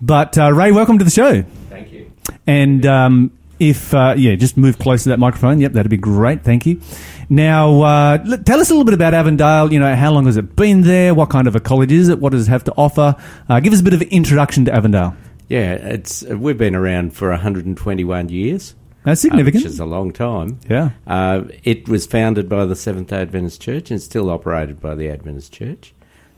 [0.01, 1.43] But uh, Ray, welcome to the show.
[1.69, 2.09] Thank you.
[2.47, 5.59] And um, if, uh, yeah, just move close to that microphone.
[5.61, 6.43] Yep, that'd be great.
[6.43, 6.81] Thank you.
[7.29, 9.71] Now, uh, l- tell us a little bit about Avondale.
[9.71, 11.13] You know, how long has it been there?
[11.13, 12.19] What kind of a college is it?
[12.19, 13.15] What does it have to offer?
[13.47, 15.15] Uh, give us a bit of an introduction to Avondale.
[15.47, 19.63] Yeah, it's uh, we've been around for 121 years, That's uh, significant.
[19.63, 20.59] which is a long time.
[20.69, 20.91] yeah.
[21.05, 25.09] Uh, it was founded by the Seventh Day Adventist Church and still operated by the
[25.09, 25.93] Adventist Church,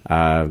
[0.09, 0.47] uh,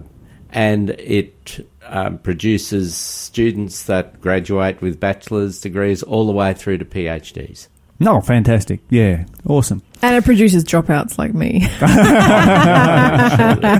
[0.51, 6.85] and it um, produces students that graduate with bachelor's degrees all the way through to
[6.85, 7.68] PhDs.
[7.99, 8.80] No, fantastic.
[8.91, 9.83] Yeah, awesome.
[10.03, 11.68] And it produces dropouts like me.
[11.80, 13.78] I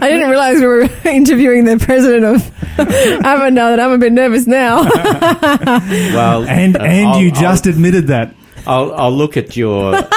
[0.00, 2.78] didn't realize we were interviewing the president of
[3.24, 4.84] Avondale that I'm a bit nervous now.
[4.84, 8.34] Well, And uh, and I'll- you just admitted that.
[8.66, 10.08] I'll, I'll, I'll look at your uh, no,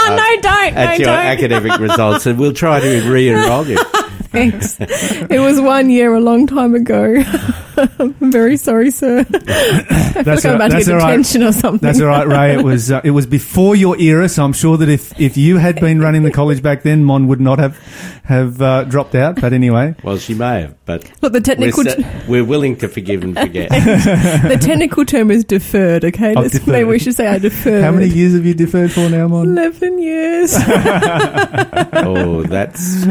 [0.41, 0.41] don't.
[0.41, 1.25] No, at your don't.
[1.25, 3.77] academic results and we'll try to re-enroll you.
[4.31, 4.77] Thanks.
[4.79, 7.23] It was one year a long time ago.
[7.99, 9.19] I'm very sorry, sir.
[9.21, 11.07] I feel That's like I'm all- about to get all right.
[11.07, 11.85] detention or something.
[11.85, 12.53] That's all right, Ray.
[12.55, 15.57] It was uh, it was before your era, so I'm sure that if, if you
[15.57, 17.77] had been running the college back then, Mon would not have
[18.23, 19.39] have uh, dropped out.
[19.39, 21.95] But anyway, Well, she may have, but Look, the we're, technical sa-
[22.27, 23.69] we're willing to forgive and forget.
[23.69, 26.03] the technical term is deferred.
[26.05, 26.67] Okay, Oh, deferred.
[26.67, 27.83] maybe we should say I deferred.
[27.83, 29.47] how many years have you deferred for now, Mon?
[29.47, 30.53] Eleven years.
[30.57, 33.05] oh, that's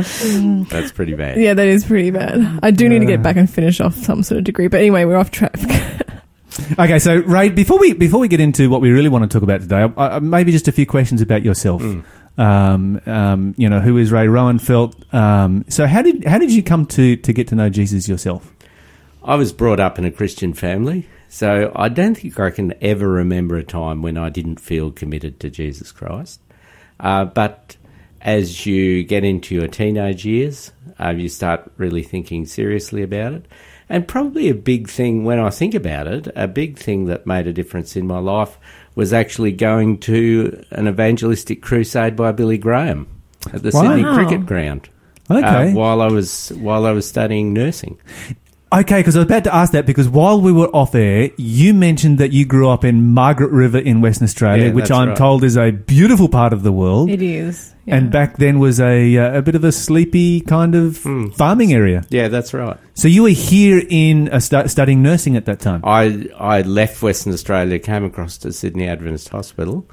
[0.71, 1.39] that's pretty bad.
[1.39, 2.61] yeah, that is pretty bad.
[2.63, 4.56] I do need to get back and finish off some sort of degree.
[4.57, 5.57] But anyway, we're off track.
[6.79, 9.43] Okay, so Ray, before we before we get into what we really want to talk
[9.43, 11.83] about today, uh, maybe just a few questions about yourself.
[12.39, 15.15] Um, um, you know, who is Ray Roennfeldt?
[15.15, 18.53] Um, so how did how did you come to to get to know Jesus yourself?
[19.23, 23.09] I was brought up in a Christian family, so I don't think I can ever
[23.09, 26.41] remember a time when I didn't feel committed to Jesus Christ.
[26.99, 27.77] Uh, but
[28.21, 33.47] as you get into your teenage years, uh, you start really thinking seriously about it.
[33.89, 37.47] And probably a big thing, when I think about it, a big thing that made
[37.47, 38.59] a difference in my life
[38.97, 43.07] was actually going to an evangelistic crusade by Billy Graham
[43.53, 43.83] at the Wow.
[43.83, 44.89] Sydney Cricket Ground.
[45.31, 45.71] Okay.
[45.71, 47.99] Uh, while I was while I was studying nursing.
[48.73, 51.73] Okay, because I was about to ask that because while we were off air, you
[51.73, 55.17] mentioned that you grew up in Margaret River in Western Australia, Yeah, which I'm right.
[55.17, 57.09] told is a beautiful part of the world.
[57.11, 57.73] it is.
[57.89, 61.29] And back then was a uh, a bit of a sleepy kind of Hmm.
[61.29, 62.03] farming area.
[62.11, 62.77] Yeah, that's right.
[62.95, 65.81] So you were here in uh, stu- studying nursing at that time.
[65.85, 69.87] I I left Western Australia, came across to Sydney Adventist Hospital,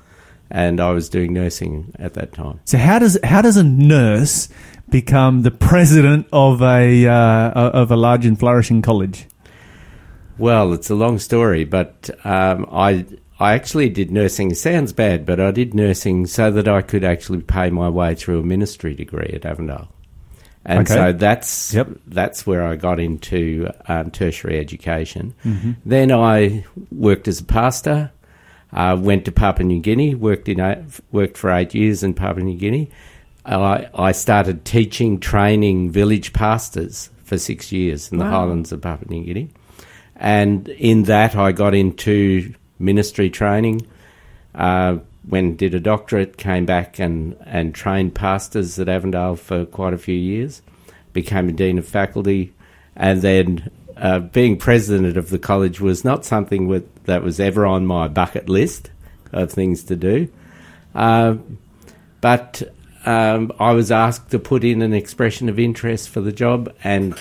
[0.50, 2.60] and I was doing nursing at that time.
[2.66, 4.50] So how does how does a nurse
[4.90, 9.28] become the president of a uh, of a large and flourishing college?
[10.40, 13.06] Well, it's a long story, but um, I
[13.40, 14.52] I actually did nursing.
[14.52, 18.16] It sounds bad, but I did nursing so that I could actually pay my way
[18.16, 19.90] through a ministry degree at Avondale.
[20.66, 20.94] And Okay.
[20.94, 21.90] so that's Yep.
[22.08, 25.34] that's where I got into um, tertiary education.
[25.44, 25.72] Mm-hmm.
[25.86, 28.12] Then I worked as a pastor.
[28.72, 30.16] Uh, went to Papua New Guinea.
[30.16, 30.80] Worked in eight,
[31.12, 32.90] worked for eight years in Papua New Guinea.
[33.46, 39.10] I, I started teaching, training village pastors for six years in the highlands of Papua
[39.12, 39.50] New Guinea.
[40.16, 42.54] And in that, I got into
[42.84, 43.88] ministry training.
[44.54, 49.94] Uh, when did a doctorate, came back and, and trained pastors at Avondale for quite
[49.94, 50.62] a few years.
[51.14, 52.54] Became a dean of faculty,
[52.96, 57.66] and then uh, being president of the college was not something with, that was ever
[57.66, 58.90] on my bucket list
[59.32, 60.28] of things to do.
[60.94, 61.36] Uh,
[62.20, 62.64] but
[63.06, 67.16] um, I was asked to put in an expression of interest for the job, and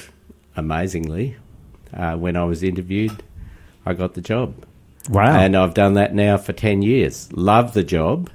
[0.56, 1.36] amazingly,
[1.94, 3.22] uh, when I was interviewed,
[3.84, 4.54] I got the job.
[5.08, 5.38] Wow.
[5.38, 7.32] And I've done that now for 10 years.
[7.32, 8.30] Love the job,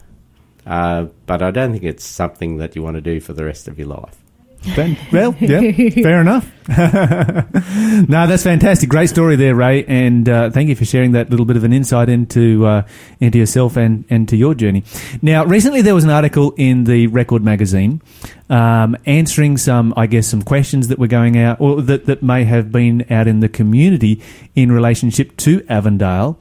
[0.66, 3.68] uh, but I don't think it's something that you want to do for the rest
[3.68, 4.18] of your life.
[4.76, 5.60] Ben, well, yeah,
[5.90, 6.52] fair enough.
[6.68, 8.90] no, that's fantastic.
[8.90, 11.72] Great story there, Ray, and uh, thank you for sharing that little bit of an
[11.72, 12.84] insight into uh,
[13.20, 14.84] into yourself and, and to your journey.
[15.22, 18.02] Now, recently there was an article in the Record magazine
[18.50, 22.44] um, answering some, I guess, some questions that were going out or that, that may
[22.44, 24.22] have been out in the community
[24.56, 26.40] in relationship to Avondale.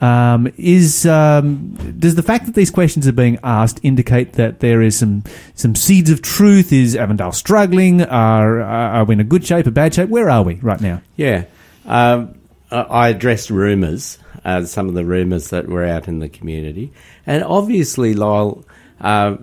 [0.00, 4.80] Um, is um, does the fact that these questions are being asked indicate that there
[4.80, 5.24] is some
[5.54, 6.72] some seeds of truth?
[6.72, 8.02] Is Avondale struggling?
[8.02, 10.08] Are are we in a good shape, a bad shape?
[10.08, 11.02] Where are we right now?
[11.16, 11.44] Yeah.
[11.84, 12.34] Um,
[12.70, 16.92] I addressed rumours, uh, some of the rumours that were out in the community.
[17.26, 18.64] And obviously, Lyle,
[19.00, 19.38] uh,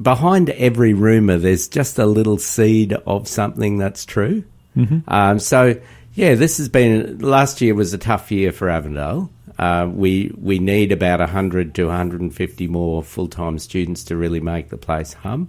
[0.00, 4.44] behind every rumour, there's just a little seed of something that's true.
[5.08, 5.80] Um, so,
[6.14, 9.30] yeah, this has been, last year was a tough year for Avondale.
[9.58, 14.68] Uh, we we need about 100 to 150 more full time students to really make
[14.68, 15.48] the place hum,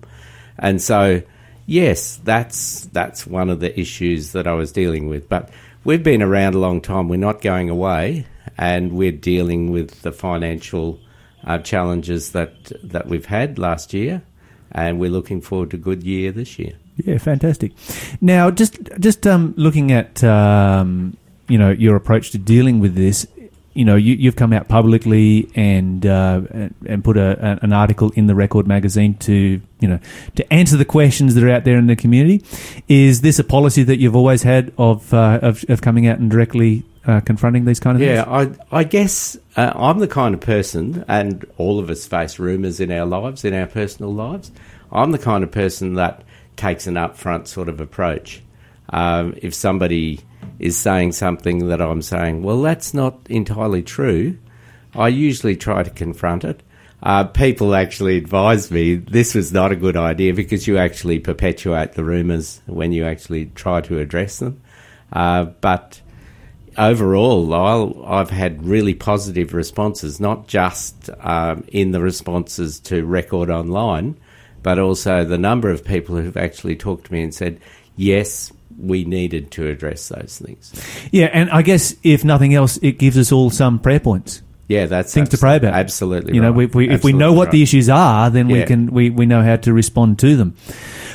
[0.58, 1.22] and so
[1.70, 5.30] yes, that's that's one of the issues that I was dealing with.
[5.30, 5.50] But
[5.84, 7.08] we've been around a long time.
[7.08, 8.26] We're not going away,
[8.58, 11.00] and we're dealing with the financial
[11.46, 14.24] uh, challenges that that we've had last year,
[14.72, 16.74] and we're looking forward to a good year this year.
[16.98, 17.72] Yeah, fantastic.
[18.20, 21.16] Now, just just um, looking at um,
[21.48, 23.28] you know your approach to dealing with this,
[23.74, 26.42] you know you, you've come out publicly and uh,
[26.86, 30.00] and- put a- an article in the Record magazine to you know
[30.36, 32.44] to answer the questions that are out there in the community.
[32.88, 36.30] Is this a policy that you've always had of uh, of, of coming out and
[36.32, 38.58] directly uh, confronting these kind of Yeah, things?
[38.58, 42.40] Yeah, I, I guess uh, I'm the kind of person, and all of us face
[42.40, 44.52] rumours in our lives, in our personal lives.
[44.92, 46.24] I'm the kind of person that
[46.56, 48.42] takes an upfront sort of approach.
[48.92, 50.20] Um, if somebody
[50.60, 54.38] is saying something that I'm saying, well, that's not entirely true,
[54.96, 56.62] I usually try to confront it.
[57.02, 61.94] Uh, people actually advise me this was not a good idea because you actually perpetuate
[61.94, 64.62] the rumours when you actually try to address them.
[65.14, 66.02] Uh, but
[66.78, 73.50] overall, I'll, I've had really positive responses, not just um, in the responses to Record
[73.50, 74.18] Online,
[74.62, 77.62] but also the number of people who've actually talked to me and said,
[77.96, 80.74] yes, we needed to address those things.
[81.12, 84.42] Yeah, and I guess if nothing else, it gives us all some prayer points.
[84.68, 85.74] Yeah, that's Things to pray about.
[85.74, 86.66] Absolutely, You know, right.
[86.66, 89.42] if we, if we know what the issues are, then we can we, we know
[89.42, 90.56] how to respond to them.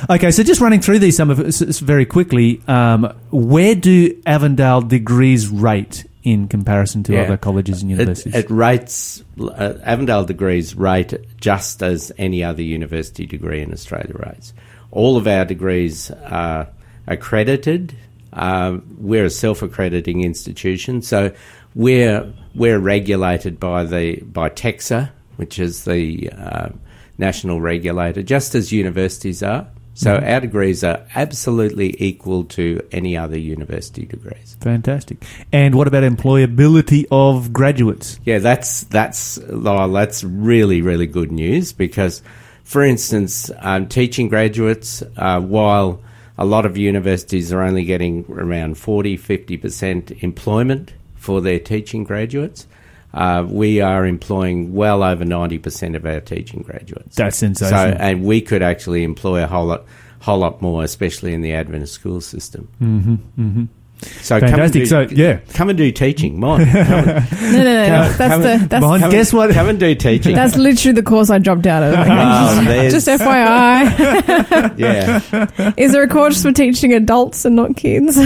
[0.09, 2.61] Okay, so just running through these some of very quickly.
[2.67, 7.21] Um, where do Avondale degrees rate in comparison to Yeah.
[7.21, 8.35] other colleges and It, universities?
[8.35, 14.53] it rates uh, Avondale degrees rate just as any other university degree in Australia rates.
[14.91, 16.67] All of our degrees are
[17.07, 17.95] accredited.
[18.33, 21.31] Um, we're a self-accrediting institution, so
[21.73, 26.69] we're we're regulated by the by TEQSA, which is the uh,
[27.17, 29.67] national regulator, just as universities are.
[29.97, 34.57] So our degrees are absolutely equal to any other university degrees.
[34.59, 35.23] Fantastic.
[35.53, 38.19] And what about employability of graduates?
[38.25, 42.21] Yeah, that's that's Lyle, that's really really good news because,
[42.65, 46.01] for instance, um, teaching graduates, uh, while
[46.37, 52.03] a lot of universities are only getting around 40 50 percent employment for their teaching
[52.03, 52.67] graduates,
[53.13, 57.15] uh, we are employing well over ninety percent of our teaching graduates.
[57.15, 59.85] That's so, and we could actually employ a whole lot,
[60.19, 62.67] whole lot more, especially in the Adventist school system.
[62.81, 63.65] Mm-hmm, mm-hmm.
[64.01, 64.51] So Fantastic.
[64.51, 65.39] Come and So, do, yeah.
[65.53, 66.65] come and do teaching, Mine.
[66.71, 67.85] Come and- No, no, no.
[67.87, 69.51] That's, that's come the that's Behind- Come guess what?
[69.53, 70.35] Come and do teaching.
[70.35, 71.93] that's literally the course I dropped out of.
[72.07, 78.17] Oh, there's- Just FYI, yeah, is there a course for teaching adults and not kids?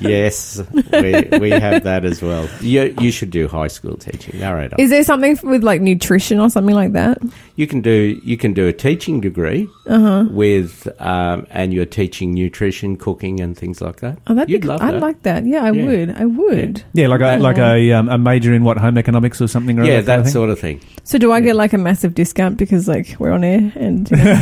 [0.00, 2.48] yes, we, we have that as well.
[2.60, 4.42] You you should do high school teaching.
[4.44, 7.18] All right, Is there something with like nutrition or something like that?
[7.56, 10.26] you can do you can do a teaching degree Uh-huh.
[10.30, 14.18] with um, and you're teaching nutrition, cooking, and things like that.
[14.26, 14.65] Oh, that'd You'd be.
[14.66, 15.00] Love I'd that.
[15.00, 15.46] like that.
[15.46, 15.84] Yeah, I Yeah.
[15.86, 16.10] would.
[16.16, 16.82] I would.
[16.92, 19.78] Yeah, like a like a um, a major in what home economics or something.
[19.78, 20.32] Or yeah, that kind of thing?
[20.32, 20.80] sort of thing.
[21.04, 24.16] So do I get like a massive discount because like we're on air and you
[24.16, 24.40] know,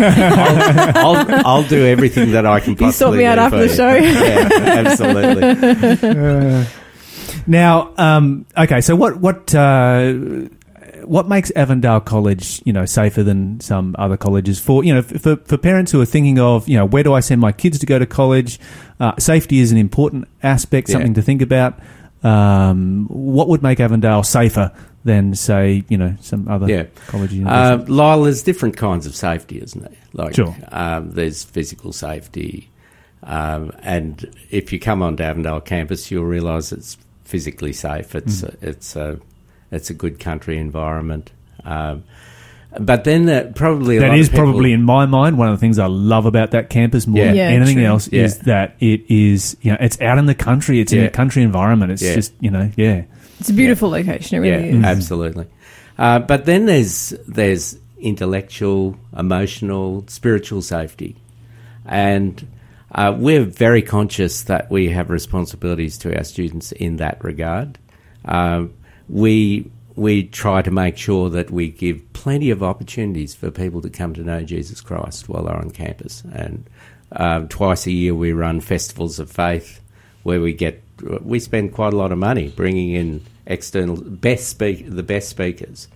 [0.97, 3.57] I'll, I'll, I'll do everything that I can possibly you sort me out do after
[3.59, 3.77] for the you.
[3.77, 3.95] show?
[3.95, 6.67] Yeah, absolutely.
[7.47, 10.15] Now, um, okay, so what what uh,
[11.07, 15.37] what makes Avondale College, you know, safer than some other colleges for you know for
[15.37, 17.87] for parents who are thinking of you know where do I send my kids to
[17.87, 18.59] go to college?
[19.01, 20.95] Uh, safety is an important aspect, Yeah.
[20.95, 21.79] something to think about.
[22.23, 24.73] Um, what would make Avondale safer
[25.05, 26.85] than say you know some other Yeah.
[27.09, 27.45] colleges?
[27.47, 27.85] Uh.
[27.87, 29.93] Lyle, there's different kinds of safety, isn't there?
[30.15, 30.55] Like, Sure.
[30.73, 32.71] um, there's physical safety,
[33.25, 38.15] um, and if you come onto Avondale campus, you'll realise it's physically safe.
[38.15, 38.49] It's Mm.
[38.63, 39.19] a, it's a
[39.75, 41.31] it's a good country environment.
[41.65, 42.05] Um,
[42.79, 45.49] but then uh, probably a That lot is of people- probably in my mind one
[45.49, 47.27] of the things I love about that campus more Yeah.
[47.29, 47.85] than Yeah, anything true.
[47.85, 48.23] else Yeah.
[48.25, 51.43] is that it is you know it's out in the country, it's in a country
[51.43, 51.93] environment.
[51.93, 52.15] It's Yeah.
[52.17, 53.03] just you know yeah.
[53.39, 54.39] it's a beautiful location.
[54.39, 54.85] It really yeah, is.
[54.85, 55.47] absolutely.
[55.99, 61.15] Uh, but then there's there's intellectual, emotional, spiritual safety,
[61.87, 62.45] and
[62.93, 67.79] uh, we're very conscious that we have responsibilities to our students in that regard.
[68.25, 68.73] Um,
[69.09, 73.91] we we try to make sure that we give plenty of opportunities for people to
[73.91, 76.69] come to know Jesus Christ while they're on campus, and
[77.13, 79.81] um, twice a year we run festivals of faith
[80.25, 80.83] where we get
[81.23, 85.89] we spend quite a lot of money bringing in external best speak the best speakers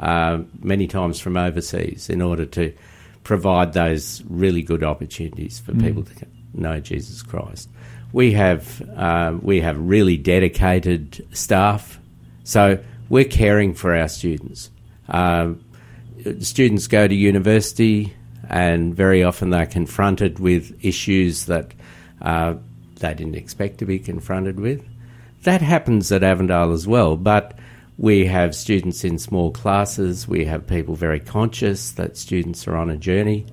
[0.00, 2.72] uh, many times from overseas in order to
[3.24, 7.68] provide those really good opportunities for people to know Jesus Christ.
[8.12, 12.00] We have uh, we have really dedicated staff,
[12.48, 14.70] So we're caring for our students.
[15.06, 15.62] Um,
[16.40, 18.14] students go to university,
[18.48, 21.74] and very often they're confronted with issues that
[22.22, 22.54] uh,
[23.00, 24.82] they didn't expect to be confronted with.
[25.42, 27.58] That happens at Avondale as well, but
[27.98, 30.26] we have students in small classes.
[30.26, 33.44] We have people very conscious that students are on a journey,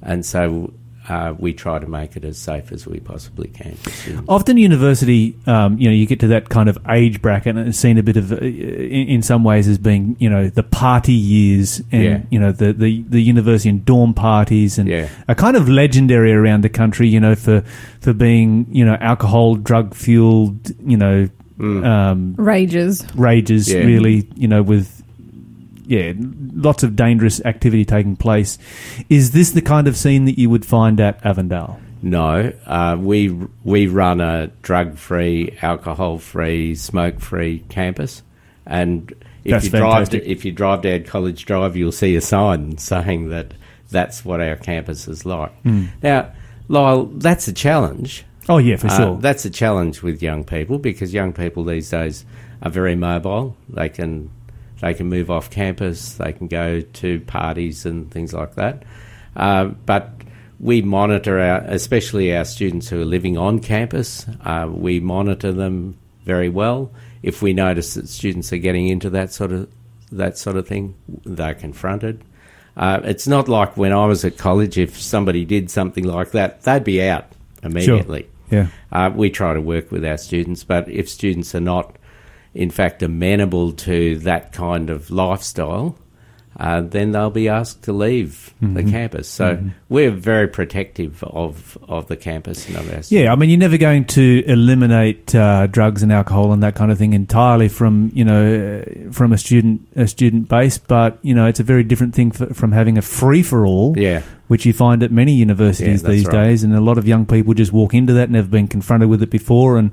[0.00, 0.72] and so
[1.08, 3.76] uh, we try to make it as safe as we possibly can.
[4.28, 7.78] Often, university, um, you know, you get to that kind of age bracket, and it's
[7.78, 11.12] seen a bit of, uh, in, in some ways, as being, you know, the party
[11.12, 12.22] years, and Yeah.
[12.30, 15.08] you know, the, the the university and dorm parties, and Yeah.
[15.28, 17.62] are kind of legendary around the country, you know, for
[18.00, 21.28] for being, you know, alcohol, drug fueled, you know,
[21.60, 23.06] um, Rages.
[23.14, 23.84] rages, Yeah.
[23.84, 25.03] really, you know, with
[25.86, 28.58] yeah, lots of dangerous activity taking place.
[29.08, 31.80] Is this the kind of scene that you would find at Avondale?
[32.02, 33.30] No, uh, we
[33.64, 38.22] we run a drug-free, alcohol-free, smoke-free campus,
[38.66, 39.10] and
[39.44, 43.28] if That's you drive if you drive down College Drive, you'll see a sign saying
[43.30, 43.52] that
[43.90, 45.52] that's what our campus is like.
[45.62, 45.86] Hmm.
[46.02, 46.32] Now,
[46.68, 48.24] Lyle, that's a challenge.
[48.48, 49.18] Oh yeah, for Uh, sure.
[49.20, 52.24] that's a challenge with young people because young people these days
[52.62, 53.56] are very mobile.
[53.68, 54.30] They can
[54.84, 56.12] they can move off campus.
[56.14, 58.82] They can go to parties and things like that.
[59.34, 60.10] Uh, but
[60.60, 64.26] we monitor our, especially our students who are living on campus.
[64.42, 66.92] Uh, we monitor them very well.
[67.22, 69.70] If we notice that students are getting into that sort of
[70.12, 72.22] that sort of thing, they're confronted.
[72.76, 74.76] Uh, it's not like when I was at college.
[74.76, 77.24] If somebody did something like that, they'd be out
[77.62, 78.28] immediately.
[78.50, 78.66] yeah.
[78.92, 81.96] Uh, we try to work with our students, but if students are not,
[82.54, 85.96] in fact, amenable to that kind of lifestyle,
[86.56, 88.90] uh, then they'll be asked to leave the Mm-hmm.
[88.90, 89.28] campus.
[89.28, 93.10] So we're very protective of, of the campus and of our students.
[93.12, 96.92] Yeah, I mean, you're never going to eliminate uh, drugs and alcohol and that kind
[96.92, 101.34] of thing entirely from you know uh, from a student a student base, but you
[101.34, 104.22] know it's a very different thing f from having a free for all, Yeah.
[104.46, 106.32] which you find at many universities Yeah, these right.
[106.50, 109.22] days, and a lot of young people just walk into that, never been confronted with
[109.24, 109.92] it before, and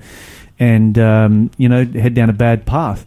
[0.62, 3.06] and um, you know head down a bad path.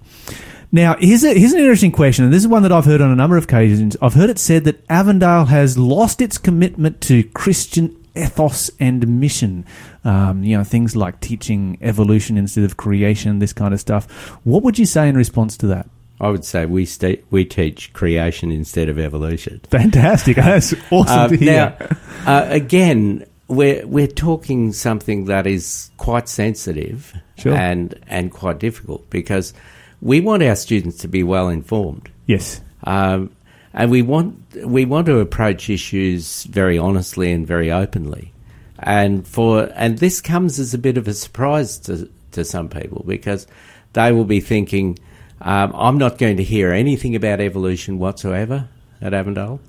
[0.72, 3.12] Now, here's, a, here's an interesting question, and this is one that I've heard on
[3.12, 3.96] a number of occasions.
[4.02, 9.64] I've heard it said that Avondale has lost its commitment to Christian ethos and mission.
[10.02, 14.10] Um, you know, things like teaching evolution instead of creation, this kind of stuff.
[14.42, 15.88] What would you say in response to that?
[16.20, 19.60] I would say we sta- we teach creation instead of evolution.
[19.70, 20.34] Fantastic.
[20.38, 21.76] That's awesome Uh, to hear.
[21.80, 21.86] now,
[22.26, 27.54] uh, again, we're we're talking something that is quite sensitive Sure.
[27.54, 29.52] and and quite difficult because
[30.00, 32.60] we want our students to be well informed, yes.
[32.84, 33.34] um,
[33.72, 38.32] and we want we want to approach issues very honestly and very openly,
[38.78, 43.04] and for and this comes as a bit of a surprise to to some people
[43.06, 43.46] because
[43.94, 44.98] they will be thinking,
[45.40, 48.68] um, I'm not going to hear anything about evolution whatsoever
[49.00, 49.60] at Avondale.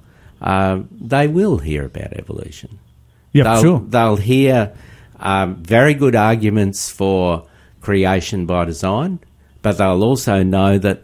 [0.41, 2.80] Um, they will hear about evolution.
[3.36, 3.79] Yeah, they'll, sure.
[3.88, 4.73] They'll hear
[5.19, 7.45] um, very good arguments for
[7.81, 9.19] creation by design,
[9.61, 11.03] but they'll also know that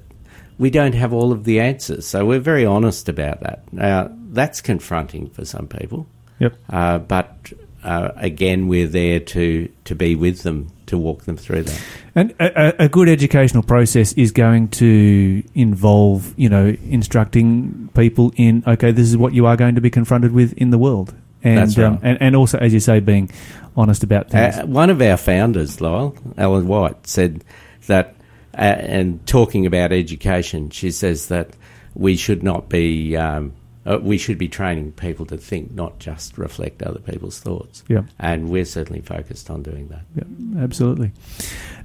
[0.58, 2.06] we don't have all of the answers.
[2.08, 3.64] So we're very honest about that.
[3.74, 6.08] Now, that's confronting for some people,
[6.40, 6.56] Yep.
[6.70, 7.52] uh, but
[7.84, 11.82] uh, again, we're there to, to be with them, to walk them through that.
[12.14, 18.32] And a, a- a good educational process is going to involve, you know, instructing people
[18.38, 21.14] in, okay, this is what you are going to be confronted with in the world.
[21.44, 21.86] And, That's right.
[21.86, 23.30] um, and, and also, as you say, being
[23.76, 24.58] honest about things.
[24.58, 27.44] Uh, one of our founders, Lyle, Ellen White, said
[27.88, 28.16] that,
[28.54, 31.50] uh, and talking about education, she says that
[31.96, 33.54] we should not be, um,
[33.86, 37.84] uh, we should be training people to think, not just reflect other people's thoughts.
[37.88, 38.04] Yeah.
[38.20, 40.02] And we're certainly focused on doing that.
[40.16, 41.12] Yeah, absolutely.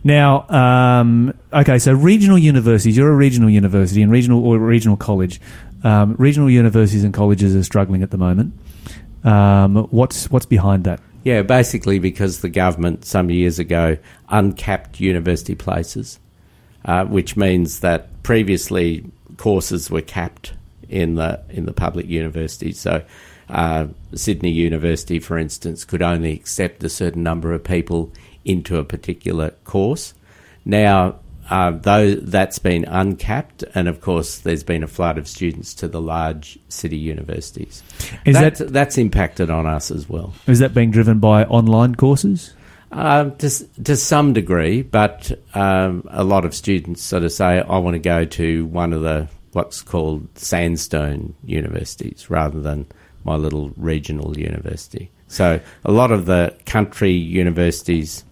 [0.05, 2.97] Now, um, okay, so regional universities.
[2.97, 5.41] You're a regional university and regional or regional college.
[5.83, 8.53] Um, regional universities and colleges are struggling at the moment.
[9.27, 11.01] Um, what's what's behind that?
[11.25, 13.99] Yeah, basically because the government some years ago
[14.29, 16.21] uncapped university places,
[16.85, 19.05] uh, which means that previously
[19.37, 20.53] courses were capped
[20.89, 22.79] in the in the public universities.
[22.79, 23.03] So
[23.49, 28.13] uh, Sydney University, for instance, could only accept a certain number of people
[28.45, 30.15] into a particular course.
[30.65, 31.17] Now,
[31.51, 35.89] uh, though that's been uncapped, and of course, there's been a flood of students to
[35.89, 37.83] the large city universities.
[38.25, 40.35] Is That's- that that's impacted on us as well.
[40.47, 42.53] is that being driven by online courses?
[42.93, 43.51] Um, to,
[43.83, 47.99] to some degree, but um, a lot of students sort of say, I want to
[47.99, 52.87] go to one of the what's called sandstone universities rather than
[53.25, 55.11] my little regional university.
[55.29, 58.25] So a lot of the country universities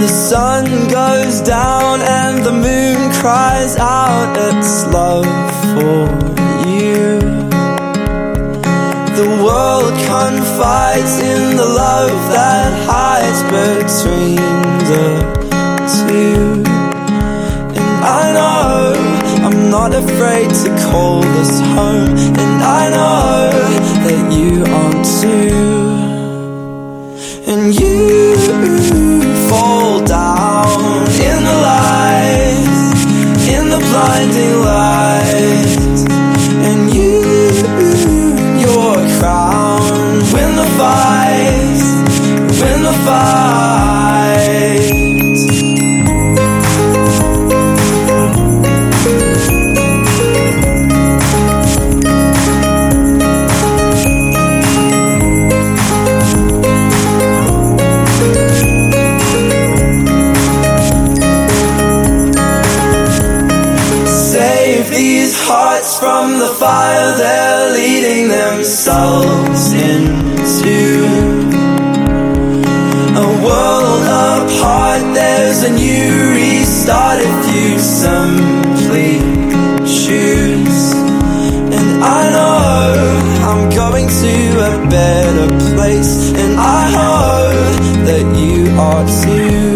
[0.00, 5.26] The sun goes down and the moon cries out its love
[5.72, 6.00] for
[6.66, 7.20] you.
[9.20, 14.36] The world confides in the love that hides between
[14.90, 15.08] the
[15.98, 16.64] two.
[17.78, 18.94] And I know
[19.46, 22.16] I'm not afraid to call this home.
[22.42, 23.50] And I know
[24.06, 25.82] that you aren't too.
[27.46, 28.22] And you
[29.52, 32.98] fall down in the light,
[33.54, 35.01] in the blinding light.
[68.84, 71.04] Themselves into.
[73.14, 79.18] A world apart, there's a new restart if you simply
[79.86, 80.94] choose.
[81.76, 82.94] And I know
[83.48, 89.71] I'm going to a better place, and I hope that you are too.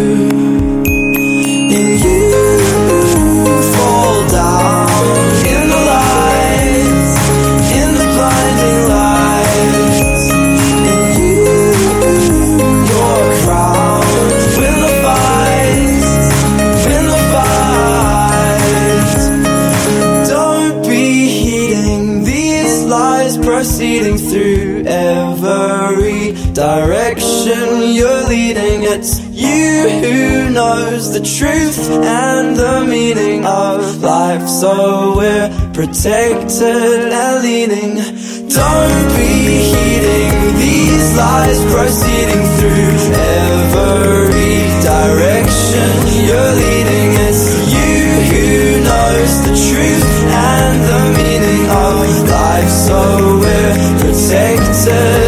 [31.19, 34.47] The truth and the meaning of life.
[34.47, 37.95] So we're protected and leading.
[38.53, 39.33] Don't be
[39.73, 44.57] heeding these lies proceeding through every
[44.93, 45.89] direction
[46.29, 47.09] you're leading.
[47.29, 47.97] It's you
[48.29, 48.47] who
[48.85, 50.13] knows the truth
[50.53, 52.69] and the meaning of life.
[52.69, 52.99] So
[53.41, 55.26] we're protected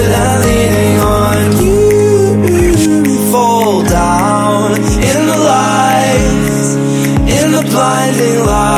[7.70, 8.77] blinding light,